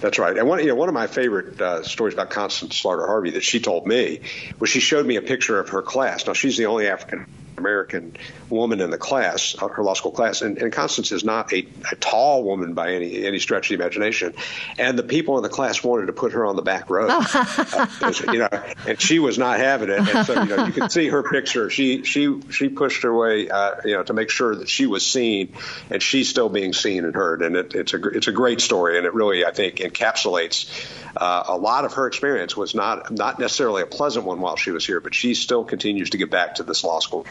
That's 0.00 0.18
right. 0.18 0.38
And 0.38 0.48
one, 0.48 0.60
you 0.60 0.68
know, 0.68 0.74
one 0.74 0.88
of 0.88 0.94
my 0.94 1.06
favorite 1.06 1.60
uh, 1.60 1.82
stories 1.82 2.14
about 2.14 2.30
Constance 2.30 2.78
Slaughter 2.78 3.06
Harvey 3.06 3.32
that 3.32 3.44
she 3.44 3.60
told 3.60 3.86
me 3.86 4.20
was 4.58 4.70
she 4.70 4.80
showed 4.80 5.04
me 5.04 5.16
a 5.16 5.20
picture 5.20 5.60
of 5.60 5.68
her 5.68 5.82
class. 5.82 6.26
Now 6.26 6.32
she's 6.32 6.56
the 6.56 6.64
only 6.64 6.88
African 6.88 7.26
American 7.58 8.16
woman 8.48 8.80
in 8.80 8.90
the 8.90 8.98
class, 8.98 9.56
her 9.58 9.82
law 9.82 9.94
school 9.94 10.12
class, 10.12 10.42
and, 10.42 10.58
and 10.58 10.72
Constance 10.72 11.12
is 11.12 11.24
not 11.24 11.52
a, 11.52 11.66
a, 11.90 11.96
tall 11.96 12.44
woman 12.44 12.74
by 12.74 12.92
any 12.92 13.24
any 13.24 13.38
stretch 13.38 13.70
of 13.70 13.78
the 13.78 13.82
imagination. 13.82 14.34
And 14.78 14.98
the 14.98 15.02
people 15.02 15.36
in 15.36 15.42
the 15.42 15.48
class 15.48 15.82
wanted 15.82 16.06
to 16.06 16.12
put 16.12 16.32
her 16.32 16.46
on 16.46 16.56
the 16.56 16.62
back 16.62 16.90
row, 16.90 17.08
uh, 17.10 18.12
you 18.32 18.38
know, 18.38 18.48
and 18.86 19.00
she 19.00 19.18
was 19.18 19.38
not 19.38 19.58
having 19.58 19.90
it. 19.90 19.98
And 19.98 20.26
so, 20.26 20.42
you 20.42 20.56
know, 20.56 20.66
you 20.66 20.72
can 20.72 20.90
see 20.90 21.08
her 21.08 21.22
picture. 21.22 21.70
She 21.70 22.04
she 22.04 22.40
she 22.50 22.68
pushed 22.68 23.02
her 23.02 23.14
way, 23.14 23.48
uh, 23.48 23.76
you 23.84 23.94
know, 23.94 24.02
to 24.04 24.12
make 24.12 24.30
sure 24.30 24.54
that 24.54 24.68
she 24.68 24.86
was 24.86 25.04
seen, 25.04 25.54
and 25.90 26.02
she's 26.02 26.28
still 26.28 26.48
being 26.48 26.72
seen 26.72 27.04
and 27.04 27.14
heard. 27.14 27.42
And 27.42 27.56
it, 27.56 27.74
it's 27.74 27.94
a 27.94 28.02
it's 28.08 28.28
a 28.28 28.32
great 28.32 28.60
story, 28.60 28.98
and 28.98 29.06
it 29.06 29.14
really 29.14 29.44
I 29.44 29.52
think 29.52 29.76
encapsulates 29.76 30.70
uh, 31.16 31.44
a 31.48 31.56
lot 31.56 31.84
of 31.84 31.94
her 31.94 32.06
experience 32.06 32.56
was 32.56 32.74
not 32.74 33.10
not 33.10 33.38
necessarily 33.38 33.82
a 33.82 33.86
pleasant 33.86 34.24
one 34.24 34.40
while 34.40 34.56
she 34.56 34.70
was 34.70 34.86
here, 34.86 35.00
but 35.00 35.14
she 35.14 35.34
still 35.34 35.64
continues 35.64 36.10
to 36.10 36.18
get 36.18 36.30
back 36.30 36.56
to 36.56 36.62
this 36.62 36.84
law 36.84 37.00
school. 37.00 37.26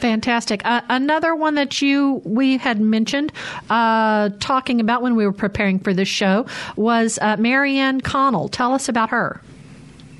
Fantastic. 0.00 0.64
Uh, 0.64 0.82
another 0.88 1.34
one 1.34 1.56
that 1.56 1.82
you 1.82 2.22
we 2.24 2.56
had 2.56 2.80
mentioned 2.80 3.32
uh, 3.68 4.30
talking 4.38 4.80
about 4.80 5.02
when 5.02 5.16
we 5.16 5.26
were 5.26 5.32
preparing 5.32 5.78
for 5.78 5.92
this 5.92 6.08
show 6.08 6.46
was 6.76 7.18
uh, 7.20 7.36
Mary 7.36 7.76
Ann 7.76 8.00
Connell. 8.00 8.48
Tell 8.48 8.72
us 8.72 8.88
about 8.88 9.10
her. 9.10 9.40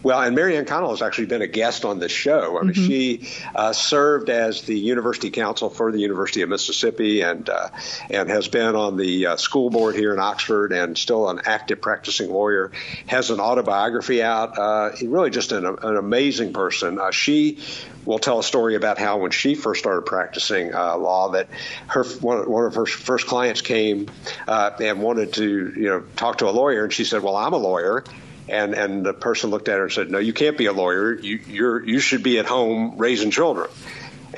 Well, 0.03 0.21
and 0.21 0.37
Mary 0.37 0.57
Ann 0.57 0.65
Connell 0.65 0.91
has 0.91 1.03
actually 1.03 1.27
been 1.27 1.43
a 1.43 1.49
guest 1.49 1.85
on 1.85 1.99
this 1.99 2.13
show. 2.13 2.59
I 2.59 2.63
mean, 2.63 2.75
mm-hmm. 2.75 2.87
she 2.87 3.29
uh, 3.55 3.73
served 3.73 4.31
as 4.31 4.63
the 4.63 4.79
university 4.79 5.31
counsel 5.31 5.71
for 5.71 5.91
the 5.91 5.99
University 5.99 6.43
of 6.43 6.49
Mississippi, 6.49 7.23
and 7.23 7.49
uh, 7.49 7.71
and 8.09 8.29
has 8.29 8.47
been 8.47 8.77
on 8.77 8.97
the 8.97 9.27
uh, 9.27 9.37
school 9.37 9.71
board 9.71 9.97
here 9.97 10.13
in 10.13 10.21
Oxford, 10.21 10.73
and 10.73 10.97
still 10.97 11.29
an 11.29 11.41
active 11.45 11.81
practicing 11.81 12.31
lawyer. 12.31 12.71
Has 13.07 13.31
an 13.31 13.41
autobiography 13.41 14.23
out. 14.23 14.57
Uh, 14.57 14.91
really, 15.03 15.31
just 15.31 15.51
an, 15.51 15.67
an 15.67 15.97
amazing 15.97 16.53
person. 16.53 17.01
Uh, 17.01 17.11
she 17.11 17.59
will 18.05 18.21
tell 18.21 18.39
a 18.39 18.45
story 18.45 18.77
about 18.77 18.99
how 18.99 19.19
when 19.19 19.33
she 19.33 19.57
first 19.57 19.81
started 19.81 20.03
practicing 20.03 20.75
uh, 20.75 20.97
law, 20.97 21.31
that 21.31 21.49
her 21.89 22.05
one, 22.05 22.49
one, 22.49 22.65
of 22.67 22.77
her 22.77 22.87
first 22.87 23.27
clients 23.27 23.63
came 23.63 24.09
and 24.47 25.03
wanted 25.03 25.33
to 25.33 25.73
you 25.77 25.89
know 25.89 26.01
talk 26.15 26.39
to 26.39 26.49
a 26.49 26.53
lawyer, 26.53 26.85
and 26.85 26.93
she 26.93 27.05
said, 27.05 27.21
"Well, 27.25 27.35
I'm 27.35 27.53
a 27.53 27.59
lawyer." 27.59 28.05
And 28.49 28.75
and 28.75 29.05
the 29.05 29.13
person 29.13 29.51
looked 29.51 29.69
at 29.69 29.77
her 29.77 29.85
and 29.85 29.93
said, 29.93 30.11
"No, 30.11 30.19
you 30.19 30.33
can't 30.33 30.57
be 30.57 30.67
a 30.67 30.73
lawyer. 30.73 31.13
You 31.13 31.41
you're 31.47 31.85
you 31.85 32.01
should 32.01 32.23
be 32.23 32.39
at 32.39 32.47
home 32.47 32.95
raising 32.97 33.31
children." 33.31 33.69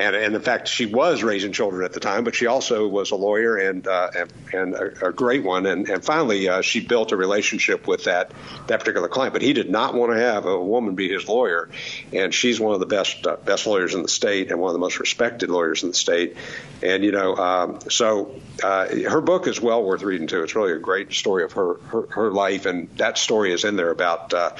And, 0.01 0.17
and 0.17 0.35
in 0.35 0.41
fact, 0.41 0.67
she 0.67 0.87
was 0.87 1.23
raising 1.23 1.53
children 1.53 1.85
at 1.85 1.93
the 1.93 2.01
time, 2.01 2.25
but 2.25 2.35
she 2.35 2.47
also 2.47 2.89
was 2.89 3.11
a 3.11 3.17
lawyer 3.17 3.57
and 3.57 3.87
uh, 3.87 4.11
and, 4.17 4.33
and 4.55 4.75
a, 4.75 5.09
a, 5.09 5.13
great 5.13 5.45
one. 5.45 5.67
And, 5.67 5.89
and 5.91 6.03
finally, 6.03 6.49
uh, 6.49 6.63
she 6.63 6.81
built 6.81 7.13
a 7.13 7.17
relationship 7.17 7.87
with 7.87 8.05
that 8.05 8.33
that 8.69 8.81
particular 8.81 9.09
client. 9.09 9.35
But 9.35 9.43
he 9.43 9.53
did 9.53 9.69
not 9.69 9.95
want 9.95 10.13
to 10.13 10.19
have 10.19 10.47
a 10.47 10.59
woman 10.59 10.95
be 10.95 11.13
his 11.13 11.29
lawyer, 11.29 11.69
and 12.15 12.33
she's 12.33 12.59
one 12.59 12.73
of 12.73 12.81
the 12.81 12.87
best 12.87 13.27
uh, 13.27 13.37
best 13.37 13.67
lawyers 13.67 13.95
in 13.95 14.01
the 14.03 14.09
state 14.09 14.51
and 14.51 14.59
one 14.59 14.71
of 14.71 14.73
the 14.73 14.81
most 14.81 14.99
respected 15.01 15.51
lawyers 15.51 15.83
in 15.83 15.91
the 15.91 15.95
state. 15.95 16.35
And 16.83 17.05
you 17.05 17.13
know, 17.13 17.37
um, 17.37 17.81
so 17.91 18.41
uh, 18.63 18.89
her 18.89 19.21
book 19.21 19.47
is 19.47 19.61
well 19.61 19.85
worth 19.85 20.03
reading 20.03 20.29
too. 20.29 20.43
It's 20.43 20.55
really 20.55 20.73
a 20.73 20.79
great 20.79 21.13
story 21.13 21.45
of 21.45 21.53
her 21.53 21.75
her, 21.75 22.07
her 22.09 22.31
life, 22.31 22.65
and 22.65 22.89
that 22.97 23.19
story 23.19 23.53
is 23.53 23.65
in 23.65 23.77
there 23.77 23.91
about 23.91 24.33
uh, 24.33 24.53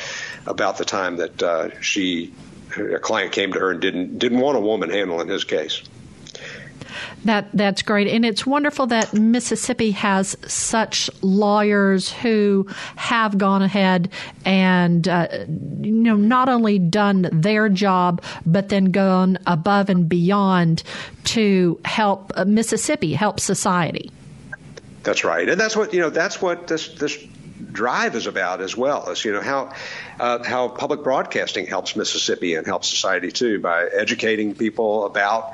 about 0.47 0.77
the 0.77 0.85
time 0.85 1.17
that 1.17 1.43
uh, 1.43 1.81
she 1.81 2.35
a 2.77 2.99
client 2.99 3.33
came 3.33 3.53
to 3.53 3.59
her 3.59 3.71
and 3.73 3.81
didn't 3.81 4.19
didn't 4.19 4.41
want 4.41 4.57
a 4.57 4.61
woman 4.61 4.91
handling 4.91 5.29
his 5.29 5.45
case. 5.45 5.83
That 7.25 7.49
that's 7.53 7.83
great, 7.83 8.09
and 8.09 8.25
it's 8.25 8.47
wonderful 8.47 8.87
that 8.89 9.13
Mississippi 9.13 9.91
has 9.93 10.37
such 10.47 11.11
lawyers 11.23 12.11
who 12.11 12.67
have 12.97 13.37
gone 13.37 13.63
ahead 13.63 14.11
and 14.45 15.07
uh, 15.07 15.29
you 15.81 15.93
know 15.93 16.17
not 16.17 16.49
only 16.49 16.79
done 16.79 17.29
their 17.33 17.69
job 17.69 18.23
but 18.47 18.71
then 18.71 18.87
gone 18.87 19.39
above 19.47 19.91
and 19.91 20.09
beyond 20.09 20.83
to 21.25 21.79
help 21.85 22.33
uh, 22.37 22.45
Mississippi, 22.45 23.13
help 23.13 23.39
society. 23.39 24.11
That's 25.03 25.25
right, 25.25 25.49
and 25.49 25.61
that's 25.61 25.77
what 25.77 25.93
you 25.93 26.01
know. 26.01 26.11
That's 26.11 26.41
what 26.41 26.67
this 26.69 26.89
this 26.95 27.17
drive 27.73 28.15
is 28.15 28.27
about 28.27 28.61
as 28.61 28.77
well 28.77 29.09
as 29.11 29.25
you 29.25 29.33
know 29.33 29.41
how 29.41 29.73
uh, 30.19 30.43
how 30.43 30.69
public 30.69 31.03
broadcasting 31.03 31.67
helps 31.67 31.97
Mississippi 31.97 32.55
and 32.55 32.67
helps 32.67 32.89
society 32.89 33.31
too 33.31 33.61
by 33.61 33.87
educating 33.87 34.55
people 34.55 35.07
about 35.07 35.53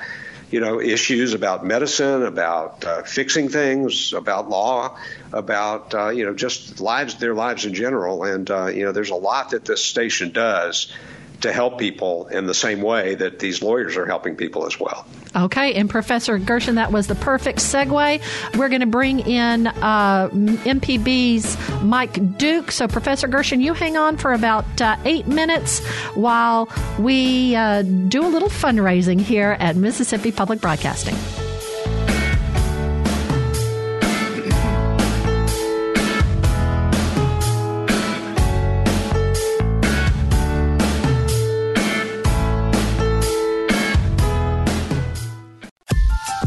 you 0.51 0.61
know 0.61 0.81
issues 0.81 1.35
about 1.35 1.65
medicine, 1.65 2.23
about 2.23 2.85
uh, 2.85 3.03
fixing 3.03 3.49
things, 3.49 4.13
about 4.13 4.49
law, 4.49 4.97
about 5.33 5.95
uh, 5.95 6.09
you 6.09 6.25
know 6.25 6.35
just 6.35 6.81
lives, 6.81 7.17
their 7.17 7.35
lives 7.35 7.65
in 7.65 7.75
general, 7.75 8.25
and 8.25 8.51
uh, 8.51 8.67
you 8.67 8.85
know 8.85 8.93
there's 8.93 9.11
a 9.11 9.17
lot 9.17 9.51
that 9.51 9.65
this 9.65 9.85
station 9.85 10.31
does 10.31 10.93
to 11.41 11.53
help 11.53 11.79
people 11.79 12.27
in 12.29 12.47
the 12.47 12.55
same 12.55 12.83
way 12.83 13.15
that 13.15 13.39
these 13.39 13.63
lawyers 13.63 13.97
are 13.97 14.07
helping 14.07 14.37
people 14.37 14.67
as 14.67 14.79
well. 14.79 15.07
Okay, 15.35 15.75
and 15.75 15.89
Professor 15.91 16.39
Gershon, 16.39 16.77
that 16.77 16.93
was 16.93 17.07
the 17.07 17.15
perfect 17.15 17.59
segue. 17.59 18.23
We're 18.57 18.69
going 18.69 18.81
to 18.81 18.87
bring 18.87 19.21
in 19.21 19.67
uh, 19.67 20.29
MPB's 20.31 21.57
Mike 21.83 22.39
Duke. 22.39 22.73
So, 22.73 22.89
Professor 22.89 23.29
Gershon, 23.29 23.61
you 23.61 23.75
hang 23.75 23.97
on 23.97 24.17
for 24.17 24.33
about 24.33 24.81
uh, 24.81 24.97
eight 25.05 25.27
minutes 25.27 25.85
while 26.15 26.69
we 26.99 27.55
uh, 27.55 27.83
do 27.83 28.27
a 28.27 28.29
little 28.29 28.49
fundraising 28.49 29.21
here 29.21 29.57
at 29.61 29.77
Mississippi 29.77 30.33
Public 30.33 30.61
Broadcasting. 30.61 31.17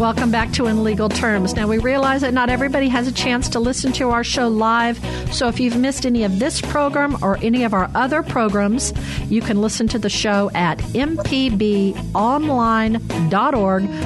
Welcome 0.00 0.30
back 0.30 0.50
to 0.52 0.64
In 0.64 0.82
Legal 0.82 1.10
Terms. 1.10 1.54
Now, 1.54 1.68
we 1.68 1.76
realize 1.76 2.22
that 2.22 2.32
not 2.32 2.48
everybody 2.48 2.88
has 2.88 3.06
a 3.06 3.12
chance 3.12 3.50
to 3.50 3.60
listen 3.60 3.92
to 3.92 4.08
our 4.08 4.24
show 4.24 4.48
live, 4.48 4.98
so 5.30 5.46
if 5.46 5.60
you've 5.60 5.76
missed 5.76 6.06
any 6.06 6.24
of 6.24 6.38
this 6.38 6.58
program 6.62 7.22
or 7.22 7.36
any 7.42 7.64
of 7.64 7.74
our 7.74 7.90
other 7.94 8.22
programs, 8.22 8.94
you 9.28 9.42
can 9.42 9.60
listen 9.60 9.86
to 9.88 9.98
the 9.98 10.08
show 10.08 10.50
at 10.54 10.78
mpbonline.org 10.78 12.14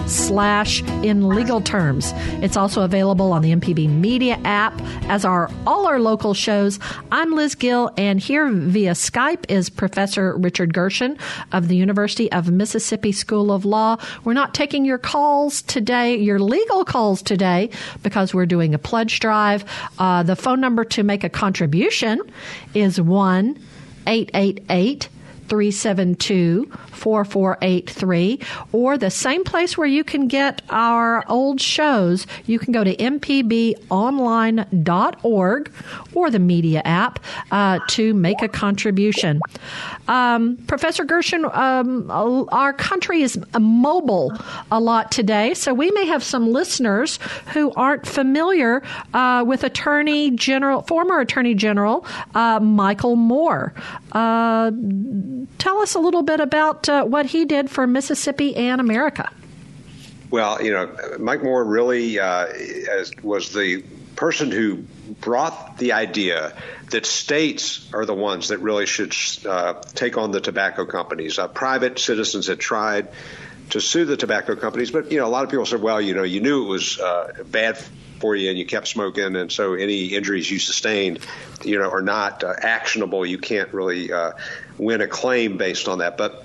slash 0.09 0.83
in 0.83 1.29
legal 1.29 1.61
terms. 1.61 2.13
It's 2.43 2.57
also 2.57 2.83
available 2.83 3.33
on 3.33 3.43
the 3.43 3.53
MPB 3.55 3.89
Media 3.89 4.41
app, 4.45 4.75
as 5.05 5.25
are 5.25 5.49
all 5.65 5.87
our 5.87 6.01
local 6.01 6.35
shows. 6.35 6.81
I'm 7.13 7.37
Liz 7.37 7.55
Gill, 7.55 7.93
and 7.97 8.19
here 8.19 8.51
via 8.51 8.95
Skype 8.95 9.45
is 9.49 9.71
Professor 9.71 10.37
Richard 10.37 10.75
Gershon 10.75 11.17
of 11.53 11.69
the 11.69 11.77
University 11.77 12.33
of 12.33 12.51
Mississippi 12.51 13.13
School 13.13 13.53
of 13.53 13.65
Law. 13.65 13.99
We're 14.25 14.33
not 14.33 14.55
taking 14.55 14.85
your 14.85 14.99
calls 14.99 15.63
today 15.63 15.84
today, 15.85 16.17
your 16.17 16.39
legal 16.39 16.83
calls 16.83 17.21
today, 17.21 17.69
because 18.03 18.33
we're 18.33 18.47
doing 18.47 18.73
a 18.73 18.79
pledge 18.79 19.21
drive. 19.21 19.67
Uh, 19.99 20.23
the 20.23 20.35
phone 20.35 20.59
number 20.59 20.83
to 20.83 21.03
make 21.03 21.25
a 21.25 21.29
contribution 21.29 22.21
is 22.73 22.99
1 22.99 23.59
888 24.07 25.09
372 25.49 26.71
4483 26.93 28.41
or 28.73 28.97
the 28.97 29.11
same 29.11 29.45
place 29.45 29.77
where 29.77 29.87
you 29.87 30.03
can 30.05 30.27
get 30.29 30.63
our 30.71 31.23
old 31.29 31.61
shows. 31.61 32.27
You 32.47 32.59
can 32.59 32.73
go 32.73 32.83
to 32.83 32.97
mpbonline.org 32.97 35.73
or 36.15 36.31
the 36.31 36.39
media 36.39 36.81
app 36.85 37.19
uh, 37.51 37.81
to 37.89 38.15
make 38.15 38.41
a 38.43 38.49
contribution. 38.49 39.41
Um, 40.09 40.57
Professor 40.67 41.05
Gershon, 41.05 41.45
um, 41.53 42.11
our 42.11 42.73
country 42.73 43.21
is 43.23 43.39
mobile 43.59 44.33
a 44.71 44.81
lot 44.81 45.13
today, 45.13 45.53
so 45.55 45.75
we 45.75 45.91
may 45.91 46.07
have 46.07 46.23
some 46.23 46.53
listeners 46.53 47.19
who 47.53 47.73
aren't 47.73 48.07
familiar 48.07 48.83
uh, 49.13 49.45
with 49.47 49.65
Attorney 49.65 50.31
General, 50.31 50.83
former 50.83 51.21
Attorney 51.21 51.55
General 51.55 52.07
uh, 52.35 52.61
Michael 52.61 53.17
Moore. 53.17 53.75
Tell 55.59 55.79
us 55.79 55.95
a 55.95 55.99
little 55.99 56.23
bit 56.23 56.41
about 56.41 56.89
uh, 56.89 57.05
what 57.05 57.27
he 57.27 57.45
did 57.45 57.71
for 57.71 57.87
Mississippi 57.87 58.57
and 58.57 58.81
America. 58.81 59.31
Well, 60.31 60.63
you 60.63 60.73
know, 60.73 60.97
Mike 61.19 61.43
Moore 61.43 61.65
really 61.65 62.19
uh, 62.19 62.47
was 63.23 63.53
the 63.53 63.85
person 64.17 64.51
who 64.51 64.85
brought 65.21 65.79
the 65.79 65.93
idea 65.93 66.53
that 66.91 67.07
states 67.07 67.89
are 67.93 68.05
the 68.05 68.15
ones 68.15 68.49
that 68.49 68.59
really 68.59 68.87
should 68.87 69.15
uh, 69.47 69.75
take 69.95 70.17
on 70.17 70.31
the 70.31 70.41
tobacco 70.41 70.87
companies. 70.87 71.39
Uh, 71.39 71.49
private 71.49 71.99
citizens 71.99 72.47
had 72.47 72.61
tried 72.61 73.09
to 73.71 73.81
sue 73.81 74.05
the 74.05 74.17
tobacco 74.17 74.57
companies, 74.57 74.91
but 74.91 75.11
you 75.11 75.19
know, 75.19 75.27
a 75.27 75.29
lot 75.29 75.45
of 75.45 75.51
people 75.51 75.67
said, 75.67 75.81
"Well, 75.81 76.01
you 76.01 76.15
know, 76.15 76.23
you 76.23 76.41
knew 76.41 76.65
it 76.65 76.69
was 76.69 76.99
uh, 76.99 77.33
bad 77.47 77.79
for 78.21 78.37
you 78.37 78.51
and 78.51 78.59
you 78.59 78.67
kept 78.67 78.89
smoking, 78.89 79.37
and 79.37 79.51
so 79.51 79.75
any 79.75 80.07
injuries 80.07 80.51
you 80.51 80.59
sustained, 80.59 81.21
you 81.65 81.79
know, 81.79 81.91
are 81.91 82.03
not 82.03 82.45
uh, 82.45 82.55
actionable. 82.59 83.25
You 83.27 83.39
can't 83.39 83.73
really 83.73 84.13
uh, 84.13 84.33
win 84.79 85.01
a 85.01 85.09
claim 85.09 85.57
based 85.57 85.89
on 85.89 85.99
that." 85.99 86.17
But 86.17 86.45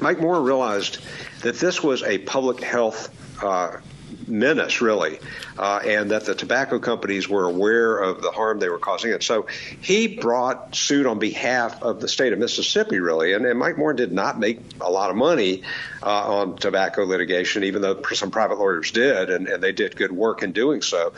Mike 0.00 0.20
Moore 0.20 0.40
realized 0.40 0.98
that 1.42 1.56
this 1.56 1.82
was 1.82 2.02
a 2.02 2.18
public 2.18 2.60
health 2.60 3.10
uh, 3.42 3.78
menace, 4.26 4.80
really, 4.80 5.18
uh, 5.58 5.80
and 5.84 6.10
that 6.10 6.24
the 6.24 6.34
tobacco 6.34 6.78
companies 6.78 7.28
were 7.28 7.44
aware 7.44 7.98
of 7.98 8.22
the 8.22 8.30
harm 8.30 8.58
they 8.58 8.68
were 8.68 8.78
causing. 8.78 9.12
And 9.12 9.22
so 9.22 9.46
he 9.80 10.08
brought 10.08 10.74
suit 10.74 11.06
on 11.06 11.18
behalf 11.18 11.82
of 11.82 12.00
the 12.00 12.08
state 12.08 12.32
of 12.32 12.38
Mississippi, 12.38 13.00
really. 13.00 13.32
And, 13.32 13.44
and 13.46 13.58
Mike 13.58 13.78
Moore 13.78 13.92
did 13.92 14.12
not 14.12 14.38
make 14.38 14.60
a 14.80 14.90
lot 14.90 15.10
of 15.10 15.16
money 15.16 15.62
uh, 16.02 16.38
on 16.38 16.56
tobacco 16.56 17.04
litigation, 17.04 17.64
even 17.64 17.82
though 17.82 18.00
some 18.12 18.30
private 18.30 18.58
lawyers 18.58 18.90
did, 18.90 19.30
and, 19.30 19.48
and 19.48 19.62
they 19.62 19.72
did 19.72 19.96
good 19.96 20.12
work 20.12 20.42
in 20.42 20.52
doing 20.52 20.82
so. 20.82 21.12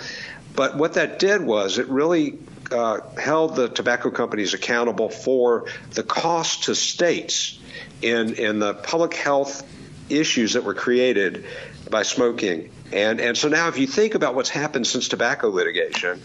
But 0.55 0.77
what 0.77 0.95
that 0.95 1.19
did 1.19 1.43
was 1.43 1.79
it 1.79 1.89
really 1.89 2.39
uh, 2.71 3.01
held 3.19 3.57
the 3.57 3.69
tobacco 3.69 4.11
companies 4.11 4.55
accountable 4.55 5.09
for 5.09 5.67
the 5.93 6.03
cost 6.03 6.65
to 6.65 6.75
states 6.75 7.59
in 8.03 8.35
in 8.35 8.59
the 8.59 8.75
public 8.75 9.15
health 9.15 9.63
issues 10.09 10.55
that 10.55 10.65
were 10.65 10.75
created 10.75 11.45
by 11.91 12.03
smoking. 12.03 12.71
And 12.93 13.21
and 13.21 13.37
so 13.37 13.49
now, 13.49 13.69
if 13.69 13.79
you 13.79 13.87
think 13.87 14.15
about 14.15 14.35
what's 14.35 14.51
happened 14.51 14.87
since 14.87 15.09
tobacco 15.09 15.49
litigation, 15.49 16.21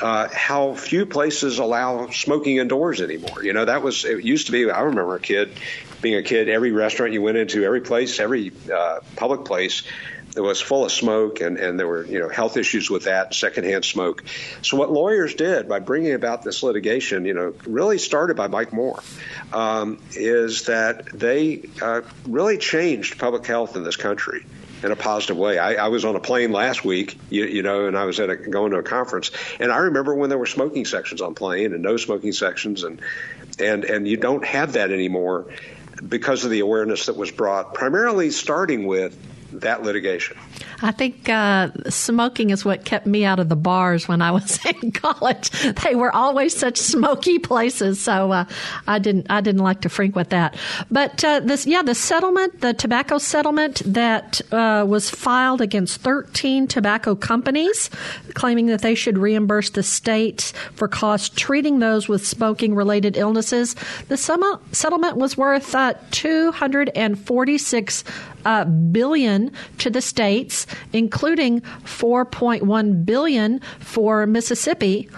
uh, 0.00 0.28
how 0.32 0.74
few 0.74 1.06
places 1.06 1.58
allow 1.58 2.08
smoking 2.10 2.56
indoors 2.56 3.00
anymore. 3.00 3.42
You 3.42 3.52
know, 3.52 3.64
that 3.64 3.82
was 3.82 4.04
it 4.04 4.24
used 4.24 4.46
to 4.46 4.52
be. 4.52 4.70
I 4.70 4.82
remember 4.82 5.16
a 5.16 5.20
kid 5.20 5.52
being 6.00 6.16
a 6.16 6.22
kid. 6.22 6.48
Every 6.48 6.72
restaurant 6.72 7.12
you 7.12 7.22
went 7.22 7.36
into, 7.36 7.64
every 7.64 7.80
place, 7.80 8.20
every 8.20 8.52
uh, 8.72 9.00
public 9.16 9.44
place. 9.44 9.82
It 10.38 10.42
was 10.42 10.60
full 10.60 10.84
of 10.84 10.92
smoke, 10.92 11.40
and, 11.40 11.56
and 11.58 11.80
there 11.80 11.88
were 11.88 12.04
you 12.04 12.20
know 12.20 12.28
health 12.28 12.56
issues 12.56 12.88
with 12.88 13.04
that 13.04 13.34
secondhand 13.34 13.84
smoke. 13.84 14.22
So 14.62 14.76
what 14.76 14.88
lawyers 14.88 15.34
did 15.34 15.68
by 15.68 15.80
bringing 15.80 16.12
about 16.12 16.44
this 16.44 16.62
litigation, 16.62 17.24
you 17.24 17.34
know, 17.34 17.54
really 17.66 17.98
started 17.98 18.36
by 18.36 18.46
Mike 18.46 18.72
Moore, 18.72 19.02
um, 19.52 19.98
is 20.12 20.66
that 20.66 21.06
they 21.06 21.68
uh, 21.82 22.02
really 22.24 22.56
changed 22.56 23.18
public 23.18 23.46
health 23.46 23.74
in 23.74 23.82
this 23.82 23.96
country 23.96 24.46
in 24.84 24.92
a 24.92 24.96
positive 24.96 25.36
way. 25.36 25.58
I, 25.58 25.74
I 25.74 25.88
was 25.88 26.04
on 26.04 26.14
a 26.14 26.20
plane 26.20 26.52
last 26.52 26.84
week, 26.84 27.18
you, 27.30 27.44
you 27.44 27.64
know, 27.64 27.88
and 27.88 27.98
I 27.98 28.04
was 28.04 28.20
at 28.20 28.30
a, 28.30 28.36
going 28.36 28.70
to 28.70 28.78
a 28.78 28.84
conference, 28.84 29.32
and 29.58 29.72
I 29.72 29.78
remember 29.78 30.14
when 30.14 30.30
there 30.30 30.38
were 30.38 30.46
smoking 30.46 30.84
sections 30.84 31.20
on 31.20 31.34
plane 31.34 31.72
and 31.72 31.82
no 31.82 31.96
smoking 31.96 32.30
sections, 32.30 32.84
and 32.84 33.02
and 33.58 33.84
and 33.84 34.06
you 34.06 34.16
don't 34.16 34.44
have 34.44 34.74
that 34.74 34.92
anymore 34.92 35.46
because 36.06 36.44
of 36.44 36.52
the 36.52 36.60
awareness 36.60 37.06
that 37.06 37.16
was 37.16 37.32
brought, 37.32 37.74
primarily 37.74 38.30
starting 38.30 38.86
with 38.86 39.18
that 39.52 39.82
litigation. 39.82 40.36
I 40.80 40.92
think 40.92 41.28
uh, 41.28 41.70
smoking 41.88 42.50
is 42.50 42.64
what 42.64 42.84
kept 42.84 43.04
me 43.06 43.24
out 43.24 43.40
of 43.40 43.48
the 43.48 43.56
bars 43.56 44.06
when 44.06 44.22
I 44.22 44.30
was 44.30 44.64
in 44.82 44.92
college. 44.92 45.50
They 45.50 45.94
were 45.94 46.14
always 46.14 46.56
such 46.56 46.78
smoky 46.78 47.38
places, 47.38 48.00
so 48.00 48.30
uh, 48.30 48.44
I 48.86 48.98
didn't 48.98 49.26
I 49.30 49.40
didn't 49.40 49.62
like 49.62 49.80
to 49.82 49.88
frequent 49.88 50.30
that. 50.30 50.56
But 50.90 51.24
uh, 51.24 51.40
this, 51.40 51.66
yeah, 51.66 51.82
the 51.82 51.94
settlement, 51.94 52.60
the 52.60 52.74
tobacco 52.74 53.18
settlement 53.18 53.82
that 53.84 54.40
uh, 54.52 54.84
was 54.88 55.10
filed 55.10 55.60
against 55.60 56.00
13 56.00 56.68
tobacco 56.68 57.14
companies, 57.16 57.90
claiming 58.34 58.66
that 58.66 58.82
they 58.82 58.94
should 58.94 59.18
reimburse 59.18 59.70
the 59.70 59.82
states 59.82 60.52
for 60.74 60.86
costs 60.86 61.28
treating 61.30 61.80
those 61.80 62.08
with 62.08 62.24
smoking 62.26 62.74
related 62.74 63.16
illnesses. 63.16 63.74
The 64.08 64.16
settlement 64.16 65.16
was 65.16 65.36
worth 65.36 65.74
uh, 65.74 65.94
246 66.12 68.04
uh, 68.44 68.64
billion 68.64 69.52
to 69.78 69.90
the 69.90 70.00
states, 70.00 70.66
including 70.92 71.60
4.1 71.60 73.04
billion 73.04 73.60
for 73.80 74.26
Mississippi. 74.26 75.08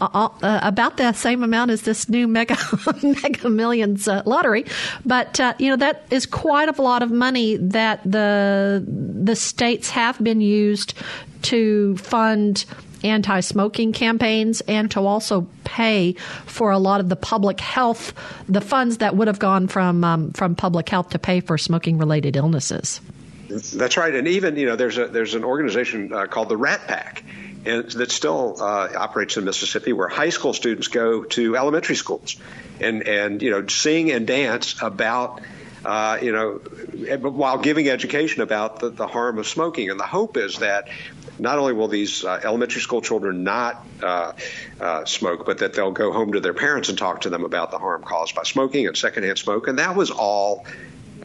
Uh, 0.00 0.08
uh, 0.14 0.28
uh, 0.42 0.60
about 0.62 0.96
the 0.96 1.12
same 1.12 1.42
amount 1.42 1.70
as 1.70 1.82
this 1.82 2.08
new 2.08 2.26
mega 2.26 2.56
mega 3.02 3.50
millions 3.50 4.08
uh, 4.08 4.22
lottery, 4.24 4.64
but 5.04 5.38
uh, 5.38 5.52
you 5.58 5.68
know 5.68 5.76
that 5.76 6.06
is 6.10 6.24
quite 6.24 6.70
a 6.70 6.82
lot 6.82 7.02
of 7.02 7.10
money 7.10 7.56
that 7.56 8.00
the 8.10 8.82
the 8.86 9.36
states 9.36 9.90
have 9.90 10.18
been 10.24 10.40
used 10.40 10.94
to 11.42 11.98
fund 11.98 12.64
anti 13.04 13.40
smoking 13.40 13.92
campaigns 13.92 14.60
and 14.62 14.90
to 14.90 15.00
also 15.00 15.46
pay 15.64 16.12
for 16.46 16.70
a 16.70 16.78
lot 16.78 17.00
of 17.00 17.08
the 17.08 17.16
public 17.16 17.60
health, 17.60 18.12
the 18.48 18.60
funds 18.60 18.98
that 18.98 19.16
would 19.16 19.28
have 19.28 19.38
gone 19.38 19.68
from, 19.68 20.04
um, 20.04 20.32
from 20.32 20.54
public 20.54 20.88
health 20.88 21.10
to 21.10 21.18
pay 21.18 21.40
for 21.40 21.56
smoking 21.58 21.98
related 21.98 22.36
illnesses. 22.36 23.00
That's 23.50 23.96
right. 23.96 24.14
And 24.14 24.28
even, 24.28 24.56
you 24.56 24.66
know, 24.66 24.76
there's, 24.76 24.98
a, 24.98 25.08
there's 25.08 25.34
an 25.34 25.44
organization 25.44 26.12
uh, 26.12 26.26
called 26.26 26.48
the 26.48 26.56
Rat 26.56 26.86
Pack 26.86 27.24
and 27.64 27.90
that 27.90 28.10
still 28.10 28.56
uh, 28.60 28.88
operates 28.96 29.36
in 29.36 29.44
Mississippi, 29.44 29.92
where 29.92 30.08
high 30.08 30.30
school 30.30 30.52
students 30.52 30.88
go 30.88 31.24
to 31.24 31.56
elementary 31.56 31.96
schools 31.96 32.36
and 32.80 33.06
and 33.06 33.42
you 33.42 33.50
know 33.50 33.66
sing 33.66 34.10
and 34.10 34.26
dance 34.26 34.80
about 34.80 35.42
uh, 35.84 36.18
you 36.22 36.32
know 36.32 36.54
while 37.18 37.58
giving 37.58 37.88
education 37.88 38.42
about 38.42 38.80
the, 38.80 38.90
the 38.90 39.06
harm 39.06 39.38
of 39.38 39.46
smoking. 39.46 39.90
And 39.90 40.00
the 40.00 40.06
hope 40.06 40.36
is 40.36 40.60
that 40.60 40.88
not 41.38 41.58
only 41.58 41.72
will 41.72 41.88
these 41.88 42.24
uh, 42.24 42.40
elementary 42.42 42.80
school 42.80 43.02
children 43.02 43.44
not 43.44 43.86
uh, 44.02 44.32
uh, 44.80 45.04
smoke, 45.04 45.44
but 45.44 45.58
that 45.58 45.74
they'll 45.74 45.92
go 45.92 46.12
home 46.12 46.32
to 46.32 46.40
their 46.40 46.54
parents 46.54 46.88
and 46.88 46.98
talk 46.98 47.22
to 47.22 47.30
them 47.30 47.44
about 47.44 47.70
the 47.70 47.78
harm 47.78 48.02
caused 48.02 48.34
by 48.34 48.42
smoking 48.42 48.86
and 48.86 48.96
secondhand 48.96 49.38
smoke. 49.38 49.68
And 49.68 49.78
that 49.78 49.96
was 49.96 50.10
all 50.10 50.66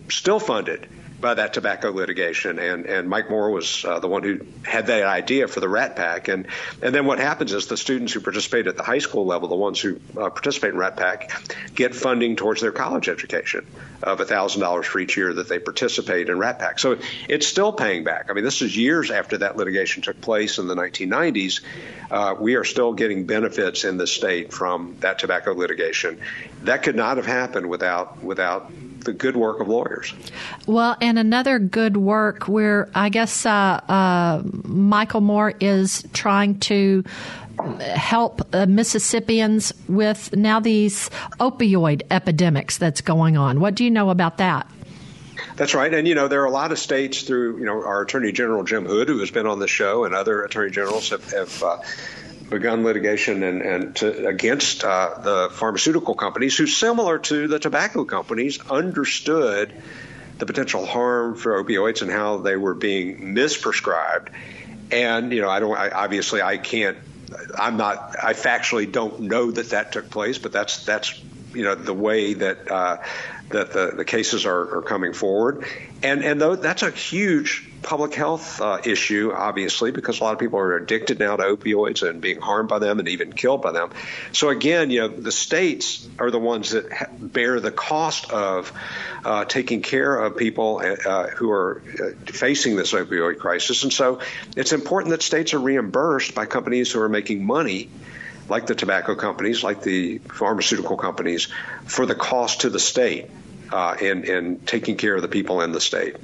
still 0.09 0.39
funded 0.39 0.87
by 1.19 1.33
that 1.33 1.53
tobacco 1.53 1.91
litigation. 1.91 2.59
And, 2.59 2.85
and 2.85 3.09
Mike 3.09 3.29
Moore 3.29 3.49
was 3.49 3.85
uh, 3.85 3.99
the 3.99 4.07
one 4.07 4.23
who 4.23 4.39
had 4.63 4.87
that 4.87 5.03
idea 5.03 5.47
for 5.47 5.59
the 5.59 5.69
Rat 5.69 5.95
Pack. 5.95 6.27
And, 6.27 6.47
and 6.81 6.93
then 6.93 7.05
what 7.05 7.19
happens 7.19 7.53
is 7.53 7.67
the 7.67 7.77
students 7.77 8.13
who 8.13 8.19
participate 8.19 8.67
at 8.67 8.77
the 8.77 8.83
high 8.83 8.99
school 8.99 9.25
level, 9.25 9.47
the 9.47 9.55
ones 9.55 9.79
who 9.79 9.99
uh, 10.17 10.29
participate 10.29 10.73
in 10.73 10.79
Rat 10.79 10.97
Pack, 10.97 11.31
get 11.73 11.95
funding 11.95 12.35
towards 12.35 12.61
their 12.61 12.71
college 12.71 13.09
education 13.09 13.65
of 14.03 14.19
$1,000 14.19 14.85
for 14.85 14.99
each 14.99 15.17
year 15.17 15.33
that 15.33 15.49
they 15.49 15.59
participate 15.59 16.29
in 16.29 16.37
Rat 16.37 16.59
Pack. 16.59 16.79
So 16.79 16.97
it's 17.27 17.47
still 17.47 17.71
paying 17.71 18.03
back. 18.03 18.27
I 18.29 18.33
mean, 18.33 18.43
this 18.43 18.61
is 18.61 18.75
years 18.75 19.09
after 19.09 19.39
that 19.39 19.57
litigation 19.57 20.03
took 20.03 20.19
place 20.21 20.59
in 20.59 20.67
the 20.67 20.75
1990s. 20.75 21.61
Uh, 22.11 22.35
we 22.39 22.55
are 22.55 22.63
still 22.63 22.93
getting 22.93 23.25
benefits 23.25 23.83
in 23.83 23.97
the 23.97 24.05
state 24.05 24.53
from 24.53 24.97
that 24.99 25.19
tobacco 25.19 25.53
litigation. 25.53 26.19
That 26.63 26.83
could 26.83 26.95
not 26.95 27.17
have 27.17 27.25
happened 27.25 27.67
without 27.67 28.23
without 28.23 28.71
the 29.05 29.13
good 29.13 29.35
work 29.35 29.59
of 29.59 29.67
lawyers. 29.67 30.13
Well, 30.67 30.97
and 31.01 31.17
another 31.17 31.59
good 31.59 31.97
work 31.97 32.47
where 32.47 32.89
I 32.93 33.09
guess 33.09 33.45
uh, 33.45 33.49
uh, 33.49 34.43
Michael 34.63 35.21
Moore 35.21 35.53
is 35.59 36.05
trying 36.13 36.59
to 36.61 37.03
help 37.79 38.41
uh, 38.53 38.65
Mississippians 38.65 39.73
with 39.87 40.35
now 40.35 40.59
these 40.59 41.09
opioid 41.39 42.01
epidemics 42.11 42.77
that's 42.77 43.01
going 43.01 43.37
on. 43.37 43.59
What 43.59 43.75
do 43.75 43.83
you 43.83 43.91
know 43.91 44.09
about 44.09 44.37
that? 44.39 44.69
That's 45.55 45.73
right. 45.73 45.93
And, 45.93 46.07
you 46.07 46.15
know, 46.15 46.27
there 46.27 46.41
are 46.41 46.45
a 46.45 46.51
lot 46.51 46.73
of 46.73 46.79
states 46.79 47.23
through, 47.23 47.59
you 47.59 47.65
know, 47.65 47.83
our 47.83 48.01
Attorney 48.01 48.33
General 48.33 48.63
Jim 48.63 48.85
Hood, 48.85 49.07
who 49.07 49.19
has 49.19 49.31
been 49.31 49.47
on 49.47 49.59
the 49.59 49.67
show, 49.67 50.03
and 50.03 50.13
other 50.13 50.43
attorney 50.43 50.71
generals 50.71 51.09
have, 51.09 51.31
have 51.31 51.63
uh, 51.63 51.77
begun 52.49 52.83
litigation 52.83 53.43
and, 53.43 53.61
and 53.61 53.95
to, 53.97 54.27
against 54.27 54.83
uh, 54.83 55.15
the 55.21 55.49
pharmaceutical 55.51 56.15
companies 56.15 56.57
who, 56.57 56.67
similar 56.67 57.19
to 57.19 57.47
the 57.47 57.59
tobacco 57.59 58.05
companies, 58.05 58.59
understood 58.69 59.73
the 60.37 60.45
potential 60.45 60.85
harm 60.85 61.35
for 61.35 61.63
opioids 61.63 62.01
and 62.01 62.11
how 62.11 62.37
they 62.37 62.55
were 62.55 62.73
being 62.73 63.33
misprescribed. 63.35 64.29
And 64.91 65.31
you 65.31 65.41
know, 65.41 65.49
I 65.49 65.59
don't. 65.59 65.75
I, 65.75 65.89
obviously, 65.89 66.41
I 66.41 66.57
can't. 66.57 66.97
I'm 67.57 67.77
not. 67.77 68.15
I 68.21 68.33
factually 68.33 68.91
don't 68.91 69.21
know 69.21 69.49
that 69.51 69.71
that 69.71 69.91
took 69.91 70.09
place, 70.09 70.37
but 70.37 70.51
that's 70.51 70.85
that's 70.85 71.19
you 71.53 71.63
know 71.63 71.73
the 71.73 71.93
way 71.93 72.35
that 72.35 72.69
uh, 72.69 72.97
that 73.49 73.73
the, 73.73 73.93
the 73.95 74.05
cases 74.05 74.45
are, 74.45 74.77
are 74.77 74.81
coming 74.81 75.13
forward, 75.13 75.65
and 76.03 76.23
and 76.23 76.41
though 76.41 76.55
that's 76.55 76.83
a 76.83 76.91
huge 76.91 77.67
public 77.81 78.15
health 78.15 78.59
uh, 78.61 78.79
issue, 78.83 79.31
obviously, 79.31 79.91
because 79.91 80.19
a 80.19 80.23
lot 80.23 80.33
of 80.33 80.39
people 80.39 80.57
are 80.57 80.75
addicted 80.75 81.19
now 81.19 81.35
to 81.35 81.43
opioids 81.43 82.07
and 82.07 82.19
being 82.19 82.41
harmed 82.41 82.67
by 82.67 82.79
them 82.79 82.97
and 82.97 83.07
even 83.07 83.31
killed 83.31 83.61
by 83.61 83.71
them. 83.71 83.91
So 84.31 84.49
again, 84.49 84.89
you 84.89 85.01
know, 85.01 85.07
the 85.07 85.31
states 85.31 86.07
are 86.17 86.31
the 86.31 86.39
ones 86.39 86.71
that 86.71 86.91
ha- 86.91 87.05
bear 87.19 87.59
the 87.59 87.71
cost 87.71 88.31
of 88.31 88.73
uh, 89.23 89.45
taking 89.45 89.83
care 89.83 90.15
of 90.15 90.35
people 90.35 90.81
uh, 90.83 91.27
who 91.27 91.51
are 91.51 91.83
uh, 91.99 92.31
facing 92.31 92.75
this 92.75 92.93
opioid 92.93 93.37
crisis, 93.37 93.83
and 93.83 93.93
so 93.93 94.19
it's 94.57 94.73
important 94.73 95.11
that 95.11 95.21
states 95.21 95.53
are 95.53 95.59
reimbursed 95.59 96.33
by 96.33 96.45
companies 96.45 96.91
who 96.91 97.01
are 97.01 97.09
making 97.09 97.45
money 97.45 97.89
like 98.49 98.67
the 98.67 98.75
tobacco 98.75 99.15
companies, 99.15 99.63
like 99.63 99.81
the 99.81 100.19
pharmaceutical 100.19 100.97
companies, 100.97 101.47
for 101.85 102.05
the 102.05 102.15
cost 102.15 102.61
to 102.61 102.69
the 102.69 102.79
state 102.79 103.29
uh, 103.71 103.95
in, 103.99 104.23
in 104.23 104.59
taking 104.61 104.97
care 104.97 105.15
of 105.15 105.21
the 105.21 105.27
people 105.27 105.61
in 105.61 105.71
the 105.71 105.81
state. 105.81 106.15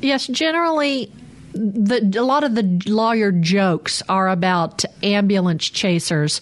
Yes, 0.00 0.26
generally, 0.26 1.12
the, 1.52 2.14
a 2.16 2.22
lot 2.22 2.44
of 2.44 2.54
the 2.54 2.82
lawyer 2.86 3.32
jokes 3.32 4.02
are 4.08 4.28
about 4.28 4.84
ambulance 5.02 5.68
chasers, 5.68 6.40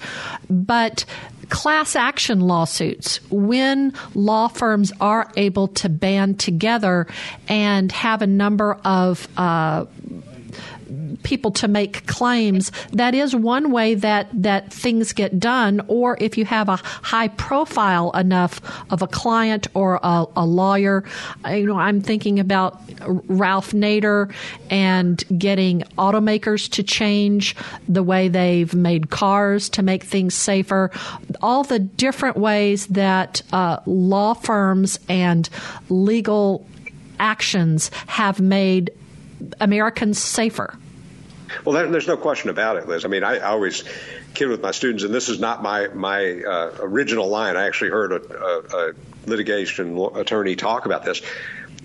but 0.49 1.05
class 1.49 1.97
action 1.97 2.40
lawsuits, 2.40 3.21
when 3.31 3.94
law 4.14 4.49
firms 4.49 4.92
are 5.01 5.31
able 5.37 5.68
to 5.68 5.88
band 5.88 6.38
together 6.38 7.07
and 7.49 7.90
have 7.92 8.23
a 8.23 8.27
number 8.27 8.75
of 8.85 9.27
uh, 9.37 9.87
people 11.22 11.51
to 11.53 11.68
make 11.68 12.07
claims, 12.07 12.72
that 12.92 13.14
is 13.14 13.35
one 13.35 13.70
way 13.70 13.94
that, 13.94 14.29
that 14.33 14.72
things 14.72 15.12
get 15.12 15.38
done. 15.38 15.81
Or 15.88 16.16
if 16.20 16.38
you 16.38 16.44
have 16.44 16.68
a 16.68 16.77
high 16.77 17.29
profile 17.29 18.11
enough 18.12 18.61
of 18.90 19.03
a 19.03 19.07
client 19.07 19.68
or 19.74 20.01
a, 20.03 20.27
a 20.37 20.46
lawyer, 20.46 21.05
you 21.48 21.66
know, 21.66 21.79
I'm 21.79 22.01
thinking 22.01 22.38
about 22.40 22.81
Ralph 23.27 23.72
Nader 23.72 24.33
and 24.70 25.22
getting 25.38 25.83
automakers 25.96 26.70
to 26.72 26.83
change 26.83 27.57
the 27.88 28.03
way 28.03 28.29
they've 28.29 28.74
made 28.74 29.11
cars 29.11 29.68
to 29.70 29.83
make 29.83 30.05
things 30.05 30.35
safer. 30.35 30.90
All 31.42 31.64
the 31.64 31.79
different 31.79 32.37
ways 32.37 32.87
that 32.88 33.42
uh, 33.53 33.81
law 33.87 34.35
firms 34.35 34.98
and 35.09 35.48
legal 35.88 36.66
actions 37.18 37.90
have 38.07 38.40
made 38.40 38.90
Americans 39.61 40.18
safer. 40.18 40.79
Well, 41.64 41.74
there, 41.74 41.88
there's 41.88 42.07
no 42.07 42.16
question 42.16 42.51
about 42.51 42.77
it, 42.77 42.88
Liz. 42.88 43.05
I 43.05 43.09
mean, 43.09 43.24
I, 43.24 43.37
I, 43.37 43.51
always 43.51 43.83
kid 44.35 44.48
with 44.48 44.62
my 44.62 44.70
students, 44.70 45.03
and 45.03 45.14
this 45.14 45.29
is 45.29 45.40
not 45.40 45.62
my 45.62 45.88
my 45.88 46.42
uh, 46.42 46.77
original 46.81 47.29
line. 47.29 47.57
I 47.57 47.66
actually 47.66 47.90
heard 47.90 48.12
a, 48.12 48.37
a, 48.37 48.90
a 48.90 48.92
litigation 49.27 49.98
attorney 50.14 50.57
talk 50.57 50.85
about 50.85 51.05
this 51.05 51.22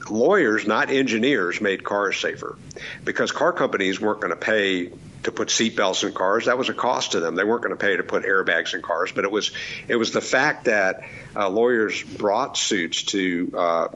lawyers, 0.10 0.68
not 0.68 0.90
engineers, 0.90 1.62
made 1.62 1.84
cars 1.84 2.20
safer 2.20 2.58
because 3.04 3.32
car 3.32 3.54
companies 3.54 4.00
weren't 4.00 4.22
going 4.22 4.32
to 4.32 4.40
pay 4.40 4.92
to 5.24 5.32
put 5.32 5.48
seatbelts 5.48 6.06
in 6.06 6.14
cars. 6.14 6.46
That 6.46 6.58
was 6.58 6.70
a 6.70 6.74
cost 6.74 7.14
to 7.14 7.20
them. 7.20 7.36
They 7.36 7.44
weren't 7.44 7.64
going 7.64 7.76
to 7.76 7.82
pay 7.82 7.96
to 7.96 8.04
put 8.04 8.24
airbags 8.24 8.74
in 8.74 8.82
cars, 8.82 9.12
but 9.12 9.24
it 9.24 9.32
was 9.32 9.52
it 9.88 9.96
was 9.96 10.12
the 10.12 10.22
fact 10.22 10.66
that 10.66 11.04
uh, 11.36 11.50
lawyers 11.50 12.04
brought 12.04 12.58
suits 12.58 13.04
to 13.04 13.52
uh, 13.58 13.88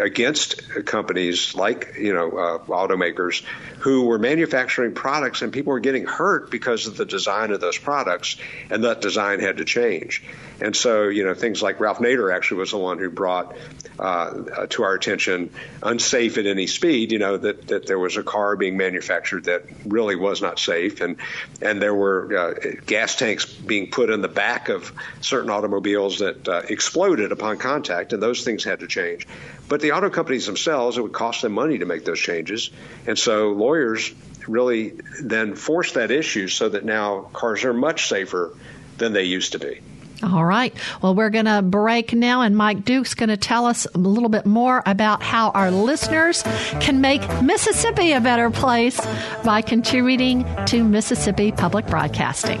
against 0.00 0.84
companies 0.84 1.54
like 1.54 1.94
you 1.98 2.12
know 2.12 2.30
uh, 2.30 2.58
automakers 2.66 3.44
who 3.78 4.06
were 4.06 4.18
manufacturing 4.18 4.94
products 4.94 5.42
and 5.42 5.52
people 5.52 5.72
were 5.72 5.80
getting 5.80 6.06
hurt 6.06 6.50
because 6.50 6.86
of 6.86 6.96
the 6.96 7.04
design 7.04 7.50
of 7.50 7.60
those 7.60 7.78
products 7.78 8.36
and 8.70 8.84
that 8.84 9.00
design 9.00 9.40
had 9.40 9.58
to 9.58 9.64
change. 9.64 10.22
And 10.60 10.74
so 10.74 11.04
you 11.08 11.24
know 11.24 11.34
things 11.34 11.62
like 11.62 11.80
Ralph 11.80 11.98
Nader 11.98 12.34
actually 12.34 12.58
was 12.58 12.70
the 12.70 12.78
one 12.78 12.98
who 12.98 13.10
brought 13.10 13.56
uh, 13.98 14.66
to 14.70 14.82
our 14.82 14.94
attention 14.94 15.50
unsafe 15.82 16.38
at 16.38 16.46
any 16.46 16.66
speed 16.66 17.12
you 17.12 17.18
know 17.18 17.36
that 17.36 17.68
that 17.68 17.86
there 17.86 17.98
was 17.98 18.16
a 18.16 18.22
car 18.22 18.56
being 18.56 18.76
manufactured 18.76 19.44
that 19.44 19.64
really 19.84 20.16
was 20.16 20.42
not 20.42 20.58
safe. 20.58 21.00
And 21.00 21.16
and 21.60 21.80
there 21.80 21.94
were 21.94 22.36
uh, 22.36 22.54
gas 22.86 23.16
tanks 23.16 23.46
being 23.46 23.90
put 23.90 24.10
in 24.10 24.20
the 24.20 24.28
back 24.28 24.68
of 24.68 24.92
certain 25.20 25.50
automobiles 25.50 26.18
that 26.18 26.48
uh, 26.48 26.62
exploded 26.68 27.32
upon 27.32 27.58
contact 27.58 28.12
and 28.12 28.22
those 28.22 28.44
things 28.44 28.64
had 28.64 28.80
to 28.80 28.86
change. 28.86 29.26
But 29.68 29.73
the 29.80 29.92
auto 29.92 30.10
companies 30.10 30.46
themselves, 30.46 30.98
it 30.98 31.02
would 31.02 31.12
cost 31.12 31.42
them 31.42 31.52
money 31.52 31.78
to 31.78 31.86
make 31.86 32.04
those 32.04 32.20
changes. 32.20 32.70
And 33.06 33.18
so 33.18 33.50
lawyers 33.52 34.12
really 34.46 34.92
then 35.22 35.54
force 35.54 35.92
that 35.92 36.10
issue 36.10 36.48
so 36.48 36.68
that 36.68 36.84
now 36.84 37.22
cars 37.32 37.64
are 37.64 37.72
much 37.72 38.08
safer 38.08 38.56
than 38.98 39.12
they 39.12 39.24
used 39.24 39.52
to 39.52 39.58
be. 39.58 39.80
All 40.22 40.44
right. 40.44 40.74
Well, 41.02 41.14
we're 41.14 41.30
going 41.30 41.44
to 41.44 41.60
break 41.60 42.14
now, 42.14 42.42
and 42.42 42.56
Mike 42.56 42.84
Duke's 42.84 43.14
going 43.14 43.28
to 43.28 43.36
tell 43.36 43.66
us 43.66 43.86
a 43.94 43.98
little 43.98 44.28
bit 44.28 44.46
more 44.46 44.82
about 44.86 45.22
how 45.22 45.50
our 45.50 45.70
listeners 45.70 46.42
can 46.80 47.00
make 47.00 47.20
Mississippi 47.42 48.12
a 48.12 48.20
better 48.20 48.50
place 48.50 48.98
by 49.44 49.60
contributing 49.60 50.46
to 50.66 50.82
Mississippi 50.82 51.52
Public 51.52 51.86
Broadcasting. 51.86 52.60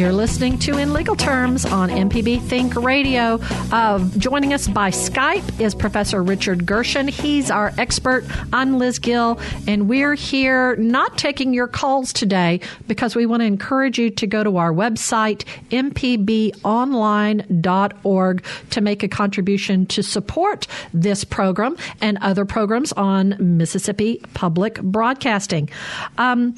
You're 0.00 0.12
listening 0.14 0.58
to 0.60 0.78
In 0.78 0.94
Legal 0.94 1.14
Terms 1.14 1.66
on 1.66 1.90
MPB 1.90 2.40
Think 2.40 2.74
Radio. 2.74 3.38
Uh, 3.70 3.98
joining 4.16 4.54
us 4.54 4.66
by 4.66 4.90
Skype 4.90 5.60
is 5.60 5.74
Professor 5.74 6.22
Richard 6.22 6.64
Gershon. 6.64 7.06
He's 7.06 7.50
our 7.50 7.70
expert. 7.76 8.24
I'm 8.50 8.78
Liz 8.78 8.98
Gill, 8.98 9.38
and 9.66 9.90
we're 9.90 10.14
here 10.14 10.74
not 10.76 11.18
taking 11.18 11.52
your 11.52 11.68
calls 11.68 12.14
today 12.14 12.60
because 12.88 13.14
we 13.14 13.26
want 13.26 13.42
to 13.42 13.44
encourage 13.44 13.98
you 13.98 14.08
to 14.08 14.26
go 14.26 14.42
to 14.42 14.56
our 14.56 14.72
website, 14.72 15.44
mpbonline.org, 15.70 18.44
to 18.70 18.80
make 18.80 19.02
a 19.02 19.08
contribution 19.08 19.84
to 19.84 20.02
support 20.02 20.66
this 20.94 21.24
program 21.24 21.76
and 22.00 22.16
other 22.22 22.46
programs 22.46 22.94
on 22.94 23.36
Mississippi 23.38 24.22
Public 24.32 24.80
Broadcasting. 24.80 25.68
Um, 26.16 26.54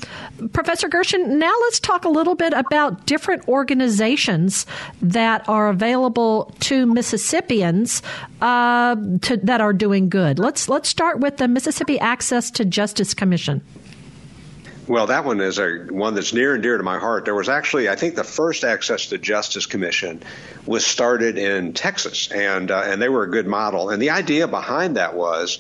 Professor 0.53 0.89
Gershon, 0.89 1.41
now 1.41 1.53
let's 1.63 1.81
talk 1.81 2.05
a 2.05 2.09
little 2.09 2.37
bit 2.37 2.53
about 2.53 3.05
different 3.05 3.32
different 3.33 3.49
organizations 3.49 4.67
that 5.01 5.49
are 5.49 5.71
available 5.71 6.55
to 6.61 6.85
Mississippians 6.85 8.03
uh, 8.43 8.95
to, 9.23 9.39
that 9.39 9.61
are 9.61 9.73
doing 9.73 10.11
good. 10.11 10.39
Let's 10.39 10.69
let's 10.69 10.89
start 10.89 11.21
with 11.21 11.39
the 11.39 11.49
Mississippi 11.49 11.99
Access 11.99 12.51
to 12.53 12.65
Justice 12.67 13.15
Commission. 13.15 13.63
Well, 14.87 15.07
that 15.07 15.25
one 15.25 15.41
is 15.41 15.59
a 15.59 15.79
one 15.91 16.15
that's 16.15 16.35
near 16.35 16.55
and 16.55 16.63
dear 16.63 16.77
to 16.77 16.83
my 16.83 16.99
heart. 16.99 17.25
There 17.25 17.35
was 17.35 17.49
actually, 17.49 17.89
I 17.89 17.97
think, 17.97 18.17
the 18.17 18.25
first 18.25 18.65
Access 18.65 19.07
to 19.07 19.19
Justice 19.19 19.65
Commission 19.65 20.23
was 20.67 20.85
started 20.85 21.39
in 21.39 21.73
Texas, 21.73 22.31
and 22.31 22.71
uh, 22.71 22.83
and 22.85 23.01
they 23.01 23.09
were 23.09 23.23
a 23.23 23.31
good 23.31 23.47
model. 23.47 23.89
And 23.89 24.03
the 24.03 24.11
idea 24.11 24.47
behind 24.47 24.97
that 24.97 25.15
was 25.15 25.59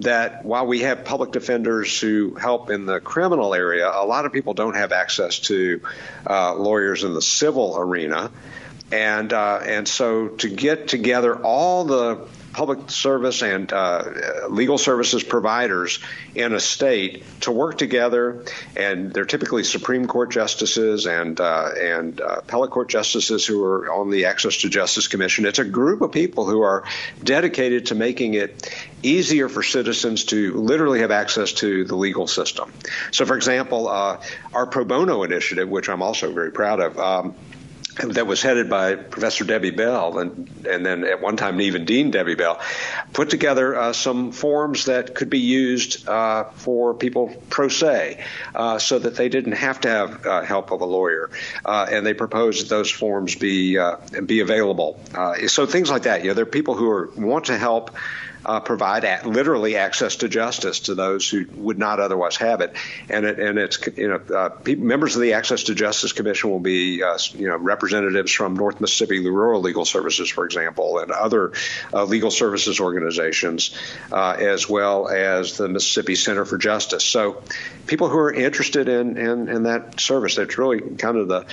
that 0.00 0.44
while 0.44 0.66
we 0.66 0.80
have 0.80 1.04
public 1.04 1.32
defenders 1.32 2.00
who 2.00 2.34
help 2.34 2.70
in 2.70 2.86
the 2.86 3.00
criminal 3.00 3.54
area, 3.54 3.90
a 3.92 4.04
lot 4.04 4.26
of 4.26 4.32
people 4.32 4.54
don't 4.54 4.76
have 4.76 4.92
access 4.92 5.38
to 5.40 5.80
uh, 6.28 6.54
lawyers 6.54 7.04
in 7.04 7.14
the 7.14 7.22
civil 7.22 7.76
arena. 7.78 8.30
And 8.92 9.32
uh, 9.32 9.60
and 9.64 9.86
so 9.86 10.28
to 10.28 10.48
get 10.48 10.88
together 10.88 11.36
all 11.36 11.84
the 11.84 12.26
public 12.52 12.90
service 12.90 13.42
and 13.42 13.72
uh, 13.72 14.46
legal 14.48 14.78
services 14.78 15.22
providers 15.22 16.00
in 16.34 16.52
a 16.52 16.60
state 16.60 17.22
to 17.40 17.52
work 17.52 17.78
together, 17.78 18.44
and 18.76 19.12
they're 19.12 19.24
typically 19.24 19.64
Supreme 19.64 20.06
Court 20.06 20.30
justices 20.30 21.06
and 21.06 21.40
uh, 21.40 21.70
and 21.78 22.20
uh, 22.20 22.36
appellate 22.38 22.70
court 22.70 22.88
justices 22.88 23.46
who 23.46 23.64
are 23.64 23.92
on 23.92 24.10
the 24.10 24.26
Access 24.26 24.58
to 24.58 24.68
Justice 24.68 25.08
Commission. 25.08 25.46
It's 25.46 25.58
a 25.58 25.64
group 25.64 26.00
of 26.00 26.12
people 26.12 26.46
who 26.46 26.62
are 26.62 26.84
dedicated 27.22 27.86
to 27.86 27.94
making 27.94 28.34
it 28.34 28.68
easier 29.02 29.48
for 29.48 29.62
citizens 29.62 30.24
to 30.26 30.54
literally 30.54 31.00
have 31.00 31.10
access 31.10 31.52
to 31.54 31.84
the 31.84 31.96
legal 31.96 32.26
system. 32.26 32.72
So, 33.10 33.26
for 33.26 33.36
example, 33.36 33.88
uh, 33.88 34.20
our 34.52 34.66
pro 34.66 34.84
bono 34.84 35.22
initiative, 35.22 35.68
which 35.68 35.88
I'm 35.88 36.02
also 36.02 36.32
very 36.32 36.52
proud 36.52 36.80
of. 36.80 36.98
Um, 36.98 37.34
that 38.08 38.26
was 38.26 38.40
headed 38.42 38.70
by 38.70 38.94
Professor 38.94 39.44
Debbie 39.44 39.70
Bell 39.70 40.18
and 40.18 40.66
and 40.66 40.84
then 40.84 41.04
at 41.04 41.20
one 41.20 41.36
time 41.36 41.60
even 41.60 41.84
Dean 41.84 42.10
Debbie 42.10 42.34
Bell, 42.34 42.60
put 43.12 43.30
together 43.30 43.76
uh, 43.76 43.92
some 43.92 44.32
forms 44.32 44.86
that 44.86 45.14
could 45.14 45.30
be 45.30 45.40
used 45.40 46.08
uh, 46.08 46.44
for 46.54 46.94
people 46.94 47.34
pro 47.50 47.68
se, 47.68 48.22
uh, 48.54 48.78
so 48.78 48.98
that 48.98 49.16
they 49.16 49.28
didn't 49.28 49.52
have 49.52 49.80
to 49.80 49.88
have 49.88 50.26
uh, 50.26 50.42
help 50.42 50.70
of 50.70 50.80
a 50.80 50.84
lawyer, 50.84 51.30
uh, 51.64 51.86
and 51.90 52.06
they 52.06 52.14
proposed 52.14 52.62
that 52.62 52.68
those 52.68 52.90
forms 52.90 53.34
be 53.34 53.78
uh, 53.78 53.96
be 54.24 54.40
available. 54.40 55.00
so 55.46 55.66
things 55.66 55.90
like 55.90 56.04
that. 56.04 56.22
You 56.22 56.28
know, 56.28 56.34
there 56.34 56.44
are 56.44 56.46
people 56.46 56.74
who 56.74 56.90
are, 56.90 57.10
want 57.16 57.46
to 57.46 57.58
help 57.58 57.90
uh, 58.44 58.60
provide 58.60 59.04
at, 59.04 59.26
literally 59.26 59.76
access 59.76 60.16
to 60.16 60.28
justice 60.28 60.80
to 60.80 60.94
those 60.94 61.28
who 61.28 61.46
would 61.54 61.78
not 61.78 62.00
otherwise 62.00 62.36
have 62.36 62.60
it. 62.60 62.74
And 63.08 63.24
it, 63.24 63.38
and 63.38 63.58
it's 63.58 63.78
you 63.96 64.08
know 64.08 64.20
uh, 64.34 64.50
members 64.66 65.16
of 65.16 65.22
the 65.22 65.34
Access 65.34 65.64
to 65.64 65.74
Justice 65.74 66.12
Commission 66.12 66.50
will 66.50 66.60
be 66.60 67.02
uh, 67.02 67.18
you 67.32 67.48
know 67.48 67.56
representatives 67.56 68.32
from 68.32 68.54
North 68.54 68.80
Mississippi 68.80 69.20
Rural 69.26 69.60
Legal 69.60 69.84
Services, 69.84 70.28
for 70.28 70.44
example, 70.44 70.98
and 70.98 71.10
other 71.10 71.52
uh, 71.92 72.04
legal 72.04 72.30
services 72.30 72.80
organizations, 72.80 73.76
uh, 74.12 74.36
as 74.38 74.68
well 74.68 75.08
as 75.08 75.56
the 75.56 75.68
Mississippi 75.68 76.14
Center 76.14 76.44
for 76.44 76.58
Justice. 76.58 77.04
So 77.04 77.42
people 77.86 78.08
who 78.08 78.18
are 78.18 78.32
interested 78.32 78.88
in 78.88 79.16
in, 79.16 79.48
in 79.48 79.62
that 79.64 80.00
service, 80.00 80.36
that's 80.36 80.58
really 80.58 80.80
kind 80.96 81.16
of 81.16 81.28
the 81.28 81.46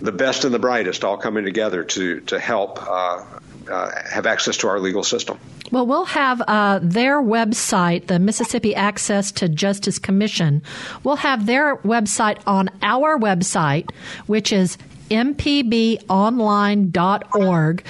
the 0.00 0.12
best 0.12 0.44
and 0.44 0.54
the 0.54 0.58
brightest 0.58 1.04
all 1.04 1.16
coming 1.16 1.44
together 1.44 1.84
to 1.84 2.20
to 2.20 2.38
help 2.38 2.82
uh, 2.82 3.24
uh, 3.70 3.90
have 4.08 4.26
access 4.26 4.56
to 4.58 4.68
our 4.68 4.78
legal 4.80 5.04
system. 5.04 5.38
Well, 5.70 5.86
we'll 5.86 6.06
have 6.06 6.42
uh, 6.48 6.80
their 6.82 7.22
website, 7.22 8.08
the 8.08 8.18
Mississippi 8.18 8.74
Access 8.74 9.30
to 9.32 9.48
Justice 9.48 9.98
Commission. 9.98 10.62
We'll 11.04 11.16
have 11.16 11.46
their 11.46 11.76
website 11.76 12.38
on 12.46 12.70
our 12.82 13.18
website, 13.18 13.90
which 14.26 14.52
is 14.52 14.76
mpbonline.org 15.10 17.84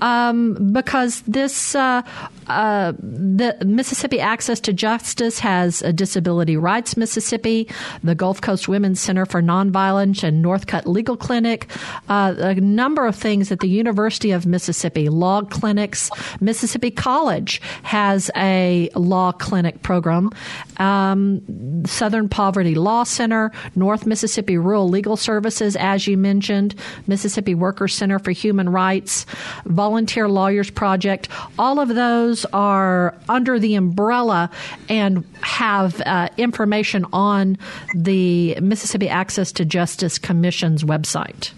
um, 0.00 0.72
because 0.72 1.20
this 1.22 1.74
uh, 1.74 2.02
uh, 2.46 2.92
the 2.98 3.56
Mississippi 3.64 4.20
Access 4.20 4.60
to 4.60 4.72
Justice 4.72 5.38
has 5.38 5.82
a 5.82 5.92
Disability 5.92 6.56
Rights 6.56 6.96
Mississippi, 6.96 7.68
the 8.02 8.14
Gulf 8.14 8.40
Coast 8.40 8.68
Women's 8.68 9.00
Center 9.00 9.26
for 9.26 9.42
Nonviolence, 9.42 10.22
and 10.22 10.44
Northcutt 10.44 10.86
Legal 10.86 11.16
Clinic. 11.16 11.70
Uh, 12.08 12.34
a 12.38 12.54
number 12.54 13.06
of 13.06 13.14
things 13.14 13.52
at 13.52 13.60
the 13.60 13.68
University 13.68 14.32
of 14.32 14.46
Mississippi, 14.46 15.08
law 15.08 15.42
clinics. 15.42 16.10
Mississippi 16.40 16.90
College 16.90 17.60
has 17.82 18.30
a 18.36 18.88
law 18.94 19.32
clinic 19.32 19.82
program. 19.82 20.30
Um, 20.78 21.84
Southern 21.86 22.28
Poverty 22.28 22.74
Law 22.74 23.04
Center, 23.04 23.52
North 23.74 24.06
Mississippi 24.06 24.58
Rural 24.58 24.88
Legal 24.88 25.16
Services, 25.16 25.76
as 25.76 26.06
you 26.06 26.16
mentioned, 26.16 26.74
Mississippi 27.06 27.54
Workers 27.54 27.94
Center 27.94 28.18
for 28.18 28.30
Human 28.32 28.68
Rights, 28.68 29.26
Volunteer 29.66 30.28
Lawyers 30.28 30.70
Project. 30.70 31.28
All 31.58 31.78
of 31.78 31.88
those 31.88 32.31
those 32.32 32.46
are 32.54 33.14
under 33.28 33.58
the 33.58 33.74
umbrella 33.74 34.50
and 34.88 35.22
have 35.42 36.00
uh, 36.00 36.30
information 36.38 37.04
on 37.12 37.58
the 37.94 38.58
Mississippi 38.58 39.10
Access 39.10 39.52
to 39.52 39.66
Justice 39.66 40.18
Commission's 40.18 40.82
website. 40.82 41.50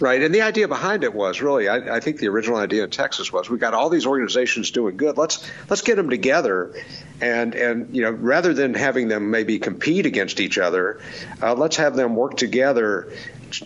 Right, 0.00 0.20
and 0.20 0.34
the 0.34 0.42
idea 0.42 0.68
behind 0.68 1.02
it 1.02 1.14
was 1.14 1.40
really, 1.40 1.66
I, 1.68 1.96
I, 1.96 2.00
think 2.00 2.18
the 2.18 2.26
original 2.28 2.58
idea 2.58 2.84
in 2.84 2.90
Texas 2.90 3.32
was 3.32 3.48
we 3.48 3.56
got 3.56 3.72
all 3.72 3.88
these 3.88 4.04
organizations 4.04 4.70
doing 4.72 4.96
good. 4.96 5.16
Let's 5.16 5.48
let's 5.70 5.80
get 5.80 5.94
them 5.94 6.10
together, 6.10 6.74
and 7.20 7.54
and 7.54 7.94
you 7.94 8.02
know 8.02 8.10
rather 8.10 8.52
than 8.52 8.74
having 8.74 9.06
them 9.06 9.30
maybe 9.30 9.60
compete 9.60 10.04
against 10.04 10.40
each 10.40 10.58
other, 10.58 11.00
uh, 11.40 11.54
let's 11.54 11.76
have 11.76 11.94
them 11.94 12.16
work 12.16 12.36
together 12.36 13.12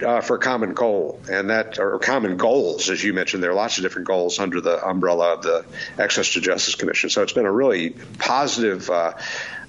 uh, 0.02 0.20
for 0.20 0.38
common 0.38 0.74
goal, 0.74 1.20
and 1.30 1.50
that 1.50 1.78
or 1.78 1.98
common 1.98 2.36
goals, 2.36 2.90
as 2.90 3.02
you 3.02 3.12
mentioned, 3.12 3.42
there 3.42 3.50
are 3.50 3.54
lots 3.54 3.78
of 3.78 3.82
different 3.82 4.08
goals 4.08 4.38
under 4.38 4.60
the 4.60 4.84
umbrella 4.84 5.34
of 5.34 5.42
the 5.42 5.64
Access 5.98 6.32
to 6.32 6.40
Justice 6.40 6.74
Commission. 6.74 7.10
So 7.10 7.22
it's 7.22 7.32
been 7.32 7.46
a 7.46 7.52
really 7.52 7.90
positive 8.18 8.90
uh, 8.90 9.12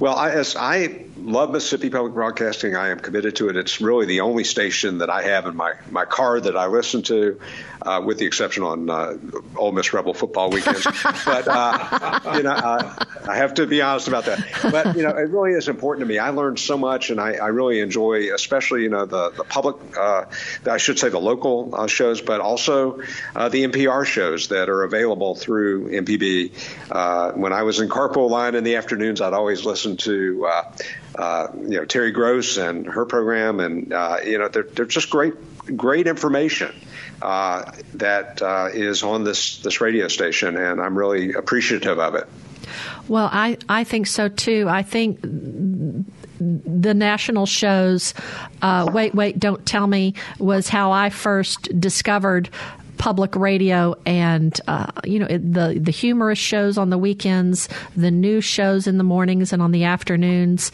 Well, 0.00 0.16
I, 0.16 0.30
as 0.30 0.56
I 0.56 1.04
love 1.24 1.50
Mississippi 1.50 1.90
Public 1.90 2.14
Broadcasting. 2.14 2.74
I 2.74 2.88
am 2.88 2.98
committed 2.98 3.36
to 3.36 3.48
it. 3.48 3.56
It's 3.56 3.80
really 3.80 4.06
the 4.06 4.20
only 4.20 4.44
station 4.44 4.98
that 4.98 5.10
I 5.10 5.22
have 5.22 5.46
in 5.46 5.56
my, 5.56 5.74
my 5.90 6.04
car 6.04 6.40
that 6.40 6.56
I 6.56 6.66
listen 6.66 7.02
to, 7.02 7.40
uh, 7.80 8.02
with 8.04 8.18
the 8.18 8.26
exception 8.26 8.62
on 8.62 8.90
uh, 8.90 9.16
Ole 9.56 9.72
Miss 9.72 9.92
Rebel 9.92 10.14
football 10.14 10.50
weekends. 10.50 10.84
but 11.24 11.48
uh, 11.48 12.34
you 12.36 12.42
know, 12.42 12.50
uh, 12.50 13.04
I 13.28 13.36
have 13.36 13.54
to 13.54 13.66
be 13.66 13.80
honest 13.82 14.08
about 14.08 14.24
that. 14.26 14.44
But 14.62 14.96
you 14.96 15.02
know, 15.02 15.10
it 15.10 15.28
really 15.28 15.52
is 15.52 15.68
important 15.68 16.06
to 16.06 16.12
me. 16.12 16.18
I 16.18 16.30
learned 16.30 16.58
so 16.58 16.76
much, 16.76 17.10
and 17.10 17.20
I, 17.20 17.34
I 17.34 17.48
really 17.48 17.80
enjoy, 17.80 18.34
especially 18.34 18.82
you 18.82 18.88
know 18.88 19.06
the 19.06 19.30
the 19.30 19.44
public, 19.44 19.76
uh, 19.96 20.24
I 20.66 20.78
should 20.78 20.98
say 20.98 21.08
the 21.08 21.20
local 21.20 21.74
uh, 21.74 21.86
shows, 21.86 22.20
but 22.20 22.40
also 22.40 23.00
uh, 23.34 23.48
the 23.48 23.66
NPR 23.66 24.04
shows 24.04 24.48
that 24.48 24.68
are 24.68 24.82
available 24.82 25.34
through 25.34 25.90
MPB. 25.90 26.52
Uh, 26.90 27.32
when 27.32 27.52
I 27.52 27.62
was 27.62 27.80
in 27.80 27.88
carpool 27.88 28.30
line 28.30 28.54
in 28.54 28.64
the 28.64 28.76
afternoons, 28.76 29.20
I'd 29.20 29.32
always 29.32 29.64
listen 29.64 29.96
to 29.98 30.46
uh, 31.14 31.48
you 31.54 31.78
know 31.78 31.84
Terry 31.84 32.12
Gross 32.12 32.56
and 32.56 32.86
her 32.86 33.04
program, 33.04 33.60
and 33.60 33.92
uh, 33.92 34.18
you 34.24 34.38
know 34.38 34.48
they're, 34.48 34.62
they're 34.62 34.86
just 34.86 35.10
great 35.10 35.34
great 35.76 36.06
information 36.06 36.74
uh, 37.20 37.70
that 37.94 38.42
uh, 38.42 38.68
is 38.72 39.02
on 39.02 39.24
this 39.24 39.58
this 39.58 39.80
radio 39.80 40.08
station, 40.08 40.56
and 40.56 40.80
I'm 40.80 40.96
really 40.96 41.32
appreciative 41.34 41.98
of 41.98 42.14
it. 42.14 42.28
Well, 43.08 43.28
I 43.32 43.58
I 43.68 43.84
think 43.84 44.06
so 44.06 44.28
too. 44.28 44.66
I 44.68 44.82
think 44.82 45.20
the 45.22 46.94
national 46.94 47.46
shows, 47.46 48.14
uh, 48.62 48.90
Wait, 48.92 49.14
Wait, 49.14 49.38
Don't 49.38 49.64
Tell 49.64 49.86
Me, 49.86 50.14
was 50.38 50.68
how 50.68 50.90
I 50.90 51.10
first 51.10 51.68
discovered 51.78 52.50
public 53.02 53.34
radio 53.34 53.96
and 54.06 54.60
uh, 54.68 54.86
you 55.02 55.18
know 55.18 55.26
the 55.26 55.76
the 55.76 55.90
humorous 55.90 56.38
shows 56.38 56.78
on 56.78 56.90
the 56.90 56.96
weekends, 56.96 57.68
the 57.96 58.12
news 58.12 58.44
shows 58.44 58.86
in 58.86 58.96
the 58.96 59.02
mornings 59.02 59.52
and 59.52 59.60
on 59.60 59.72
the 59.72 59.82
afternoons, 59.82 60.70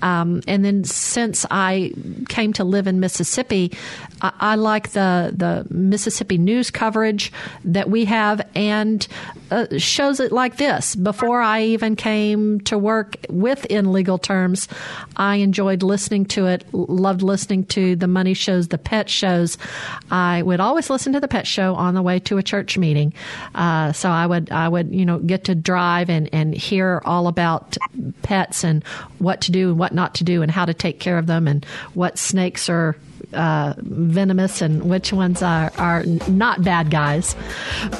um, 0.00 0.42
and 0.46 0.64
then 0.64 0.84
since 0.84 1.44
I 1.50 1.92
came 2.28 2.52
to 2.52 2.62
live 2.62 2.86
in 2.86 3.00
Mississippi, 3.00 3.72
I, 4.20 4.32
I, 4.38 4.54
like 4.54 4.90
the 4.90 5.34
the 5.36 5.66
Mississippi 5.74 6.38
news 6.38 6.70
coverage 6.70 7.32
that 7.64 7.90
we 7.90 8.04
have 8.04 8.48
and 8.54 9.04
uh, 9.50 9.66
shows 9.76 10.20
it 10.20 10.30
like 10.30 10.58
this. 10.58 10.94
Before 10.94 11.42
I 11.42 11.62
even 11.64 11.96
came 11.96 12.60
to 12.60 12.78
work 12.78 13.16
with 13.28 13.64
in 13.66 13.92
legal 13.92 14.18
terms, 14.18 14.68
I 15.16 15.36
enjoyed 15.36 15.82
listening 15.82 16.26
to 16.26 16.46
it. 16.46 16.64
Loved 16.72 17.22
listening 17.22 17.64
to 17.66 17.96
the 17.96 18.06
money 18.06 18.34
shows, 18.34 18.68
the 18.68 18.78
pet 18.78 19.10
shows. 19.10 19.58
I 20.12 20.42
would 20.42 20.60
always 20.60 20.88
listen 20.88 21.12
to 21.14 21.20
the 21.20 21.28
pet 21.28 21.46
show 21.46 21.71
on 21.74 21.94
the 21.94 22.02
way 22.02 22.18
to 22.20 22.38
a 22.38 22.42
church 22.42 22.78
meeting. 22.78 23.12
Uh, 23.54 23.92
so 23.92 24.10
I 24.10 24.26
would 24.26 24.50
I 24.50 24.68
would 24.68 24.94
you 24.94 25.04
know 25.04 25.18
get 25.18 25.44
to 25.44 25.54
drive 25.54 26.10
and 26.10 26.28
and 26.32 26.54
hear 26.54 27.02
all 27.04 27.28
about 27.28 27.76
pets 28.22 28.64
and 28.64 28.84
what 29.18 29.40
to 29.42 29.52
do 29.52 29.70
and 29.70 29.78
what 29.78 29.92
not 29.92 30.14
to 30.16 30.24
do 30.24 30.42
and 30.42 30.50
how 30.50 30.64
to 30.64 30.74
take 30.74 31.00
care 31.00 31.18
of 31.18 31.26
them 31.26 31.48
and 31.48 31.64
what 31.94 32.18
snakes 32.18 32.68
are 32.68 32.96
uh, 33.34 33.74
venomous 33.78 34.62
and 34.62 34.88
which 34.88 35.12
ones 35.12 35.42
are, 35.42 35.72
are 35.78 36.04
not 36.28 36.62
bad 36.62 36.90
guys. 36.90 37.34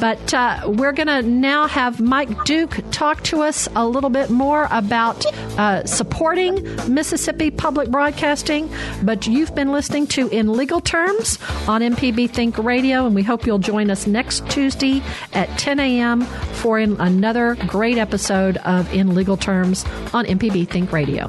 But 0.00 0.32
uh, 0.34 0.62
we're 0.66 0.92
going 0.92 1.08
to 1.08 1.22
now 1.22 1.66
have 1.66 2.00
Mike 2.00 2.44
Duke 2.44 2.78
talk 2.90 3.22
to 3.24 3.42
us 3.42 3.68
a 3.74 3.86
little 3.86 4.10
bit 4.10 4.30
more 4.30 4.68
about 4.70 5.24
uh, 5.58 5.84
supporting 5.84 6.62
Mississippi 6.92 7.50
Public 7.50 7.90
Broadcasting. 7.90 8.70
But 9.02 9.26
you've 9.26 9.54
been 9.54 9.72
listening 9.72 10.06
to 10.08 10.28
In 10.28 10.52
Legal 10.52 10.80
Terms 10.80 11.38
on 11.68 11.80
MPB 11.80 12.30
Think 12.30 12.58
Radio, 12.58 13.06
and 13.06 13.14
we 13.14 13.22
hope 13.22 13.46
you'll 13.46 13.58
join 13.58 13.90
us 13.90 14.06
next 14.06 14.48
Tuesday 14.50 15.02
at 15.32 15.48
10 15.58 15.80
a.m. 15.80 16.22
for 16.22 16.78
another 16.78 17.56
great 17.66 17.98
episode 17.98 18.56
of 18.58 18.92
In 18.92 19.14
Legal 19.14 19.36
Terms 19.36 19.84
on 20.12 20.24
MPB 20.26 20.68
Think 20.68 20.92
Radio. 20.92 21.28